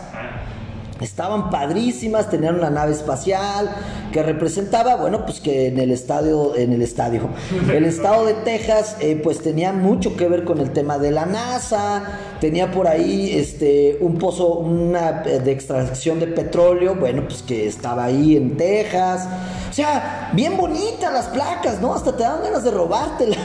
Estaban 1.01 1.49
padrísimas, 1.49 2.29
tenían 2.29 2.55
una 2.55 2.69
nave 2.69 2.91
espacial 2.91 3.69
que 4.11 4.23
representaba, 4.23 4.95
bueno, 4.95 5.25
pues 5.25 5.39
que 5.39 5.67
en 5.67 5.79
el 5.79 5.91
estadio, 5.91 6.55
en 6.55 6.73
el 6.73 6.81
estadio, 6.81 7.29
el 7.71 7.85
estado 7.85 8.25
de 8.25 8.33
Texas, 8.33 8.97
eh, 8.99 9.19
pues 9.21 9.39
tenía 9.39 9.73
mucho 9.73 10.15
que 10.15 10.27
ver 10.27 10.43
con 10.43 10.59
el 10.59 10.71
tema 10.71 10.97
de 10.97 11.11
la 11.11 11.25
NASA, 11.25 12.03
tenía 12.39 12.71
por 12.71 12.87
ahí 12.87 13.31
este 13.33 13.97
un 14.01 14.17
pozo, 14.17 14.55
una 14.55 15.23
eh, 15.25 15.39
de 15.39 15.51
extracción 15.51 16.19
de 16.19 16.27
petróleo, 16.27 16.95
bueno, 16.95 17.23
pues 17.25 17.43
que 17.43 17.67
estaba 17.67 18.05
ahí 18.05 18.35
en 18.35 18.57
Texas, 18.57 19.27
o 19.69 19.73
sea, 19.73 20.31
bien 20.33 20.57
bonitas 20.57 21.13
las 21.13 21.27
placas, 21.27 21.79
¿no? 21.81 21.93
Hasta 21.93 22.15
te 22.15 22.23
dan 22.23 22.41
ganas 22.41 22.63
de 22.63 22.71
robártelas 22.71 23.37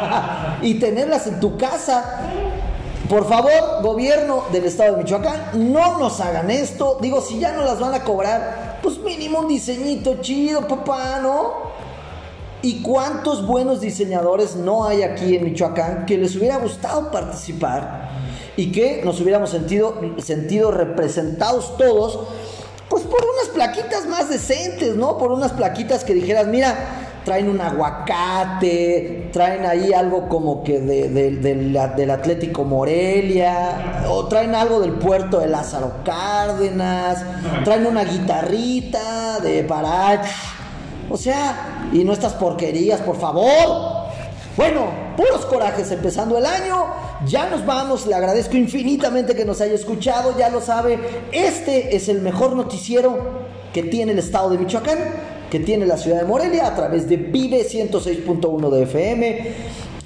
y 0.62 0.74
tenerlas 0.74 1.26
en 1.26 1.40
tu 1.40 1.56
casa. 1.56 2.20
Por 3.10 3.26
favor, 3.26 3.82
gobierno 3.82 4.44
del 4.52 4.66
estado 4.66 4.92
de 4.92 5.02
Michoacán, 5.02 5.72
no 5.72 5.98
nos 5.98 6.20
hagan 6.20 6.48
esto. 6.48 6.96
Digo, 7.00 7.20
si 7.20 7.40
ya 7.40 7.50
no 7.50 7.64
las 7.64 7.80
van 7.80 7.92
a 7.92 8.04
cobrar, 8.04 8.78
pues 8.84 8.98
mínimo 8.98 9.40
un 9.40 9.48
diseñito 9.48 10.20
chido, 10.20 10.68
papá, 10.68 11.18
¿no? 11.20 11.54
¿Y 12.62 12.82
cuántos 12.82 13.44
buenos 13.44 13.80
diseñadores 13.80 14.54
no 14.54 14.86
hay 14.86 15.02
aquí 15.02 15.34
en 15.34 15.42
Michoacán 15.42 16.06
que 16.06 16.18
les 16.18 16.36
hubiera 16.36 16.58
gustado 16.58 17.10
participar 17.10 18.10
y 18.56 18.70
que 18.70 19.02
nos 19.04 19.20
hubiéramos 19.20 19.50
sentido, 19.50 20.00
sentido 20.18 20.70
representados 20.70 21.76
todos? 21.76 22.20
Pues 22.88 23.02
por 23.02 23.24
unas 23.24 23.48
plaquitas 23.52 24.06
más 24.06 24.30
decentes, 24.30 24.94
¿no? 24.94 25.18
Por 25.18 25.32
unas 25.32 25.50
plaquitas 25.50 26.04
que 26.04 26.14
dijeras, 26.14 26.46
mira, 26.46 27.09
traen 27.30 27.48
un 27.48 27.60
aguacate, 27.60 29.28
traen 29.32 29.64
ahí 29.64 29.92
algo 29.92 30.28
como 30.28 30.64
que 30.64 30.80
de- 30.80 31.08
de- 31.08 31.30
de 31.36 31.54
la- 31.54 31.86
del 31.86 32.10
Atlético 32.10 32.64
Morelia, 32.64 34.02
o 34.08 34.26
traen 34.26 34.52
algo 34.56 34.80
del 34.80 34.94
puerto 34.94 35.38
de 35.38 35.46
Lázaro 35.46 35.92
Cárdenas, 36.04 37.24
traen 37.64 37.86
una 37.86 38.02
guitarrita 38.02 39.38
de 39.38 39.62
Parach, 39.62 40.26
o 41.08 41.16
sea, 41.16 41.86
y 41.92 42.02
no 42.02 42.12
estas 42.12 42.32
porquerías, 42.32 43.00
por 43.00 43.14
favor. 43.16 44.00
Bueno, 44.56 44.86
puros 45.16 45.46
corajes 45.46 45.88
empezando 45.92 46.36
el 46.36 46.44
año. 46.46 46.86
Ya 47.26 47.48
nos 47.48 47.64
vamos. 47.64 48.06
Le 48.06 48.14
agradezco 48.16 48.56
infinitamente 48.56 49.36
que 49.36 49.44
nos 49.44 49.60
haya 49.60 49.74
escuchado. 49.74 50.36
Ya 50.36 50.48
lo 50.50 50.60
sabe. 50.60 50.98
Este 51.30 51.94
es 51.96 52.08
el 52.08 52.20
mejor 52.20 52.54
noticiero 52.56 53.48
que 53.72 53.84
tiene 53.84 54.12
el 54.12 54.18
estado 54.18 54.50
de 54.50 54.58
Michoacán, 54.58 54.98
que 55.50 55.60
tiene 55.60 55.86
la 55.86 55.96
ciudad 55.96 56.20
de 56.20 56.26
Morelia 56.26 56.66
a 56.66 56.74
través 56.74 57.08
de 57.08 57.16
Vive 57.16 57.64
106.1 57.64 58.70
de 58.70 58.82
FM. 58.82 59.54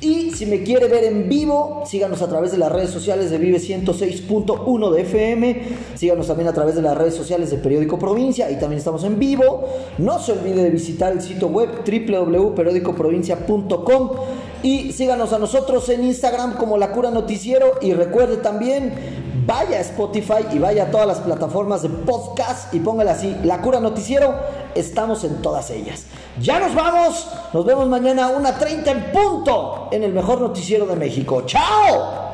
Y 0.01 0.33
si 0.33 0.45
me 0.45 0.63
quiere 0.63 0.89
ver 0.89 1.05
en 1.05 1.31
vivo, 1.31 1.85
síganos 1.87 2.21
a 2.21 2.29
través 2.29 2.53
de 2.53 2.59
las 2.59 2.71
redes 2.71 2.91
sociales 2.91 3.31
de 3.31 3.39
Vive 3.39 3.59
106.1 3.59 4.91
de 4.91 5.01
FM. 5.01 5.63
Síganos 5.95 6.27
también 6.27 6.49
a 6.49 6.53
través 6.53 6.75
de 6.75 6.83
las 6.83 6.99
redes 6.99 7.15
sociales 7.15 7.51
de 7.51 7.57
Periódico 7.57 7.99
Provincia. 7.99 8.51
Y 8.51 8.59
también 8.59 8.77
estamos 8.79 9.03
en 9.05 9.19
vivo. 9.19 9.65
No 9.97 10.19
se 10.19 10.33
olvide 10.33 10.63
de 10.63 10.69
visitar 10.71 11.13
el 11.13 11.23
sitio 11.23 11.49
web 11.49 11.71
www.periodicoprovincia.com. 11.87 14.11
Y 14.65 14.93
síganos 14.93 15.35
a 15.35 15.39
nosotros 15.39 15.87
en 15.91 16.05
Instagram 16.05 16.55
como 16.57 16.79
La 16.79 16.91
Cura 16.91 17.11
Noticiero. 17.11 17.73
Y 17.83 17.93
recuerde 17.93 18.39
también, 18.39 19.43
vaya 19.47 19.77
a 19.77 19.81
Spotify 19.81 20.47
y 20.53 20.59
vaya 20.59 20.85
a 20.85 20.91
todas 20.91 21.07
las 21.07 21.19
plataformas 21.19 21.83
de 21.83 21.91
podcast 21.91 22.73
y 22.73 22.81
póngale 22.81 23.11
así, 23.11 23.37
La 23.45 23.61
Cura 23.61 23.79
Noticiero. 23.79 24.35
Estamos 24.75 25.23
en 25.25 25.43
todas 25.43 25.69
ellas. 25.69 26.07
Ya 26.41 26.61
nos 26.61 26.75
vamos. 26.75 27.29
Nos 27.53 27.67
vemos 27.67 27.89
mañana 27.89 28.29
a 28.29 28.39
1.30 28.39 28.87
en 28.87 29.13
punto 29.13 29.89
en 29.93 30.03
el 30.03 30.15
mejor 30.15 30.41
noticiero 30.41 30.87
de 30.87 30.97
México. 30.97 31.43
¡Chao! 31.45 32.34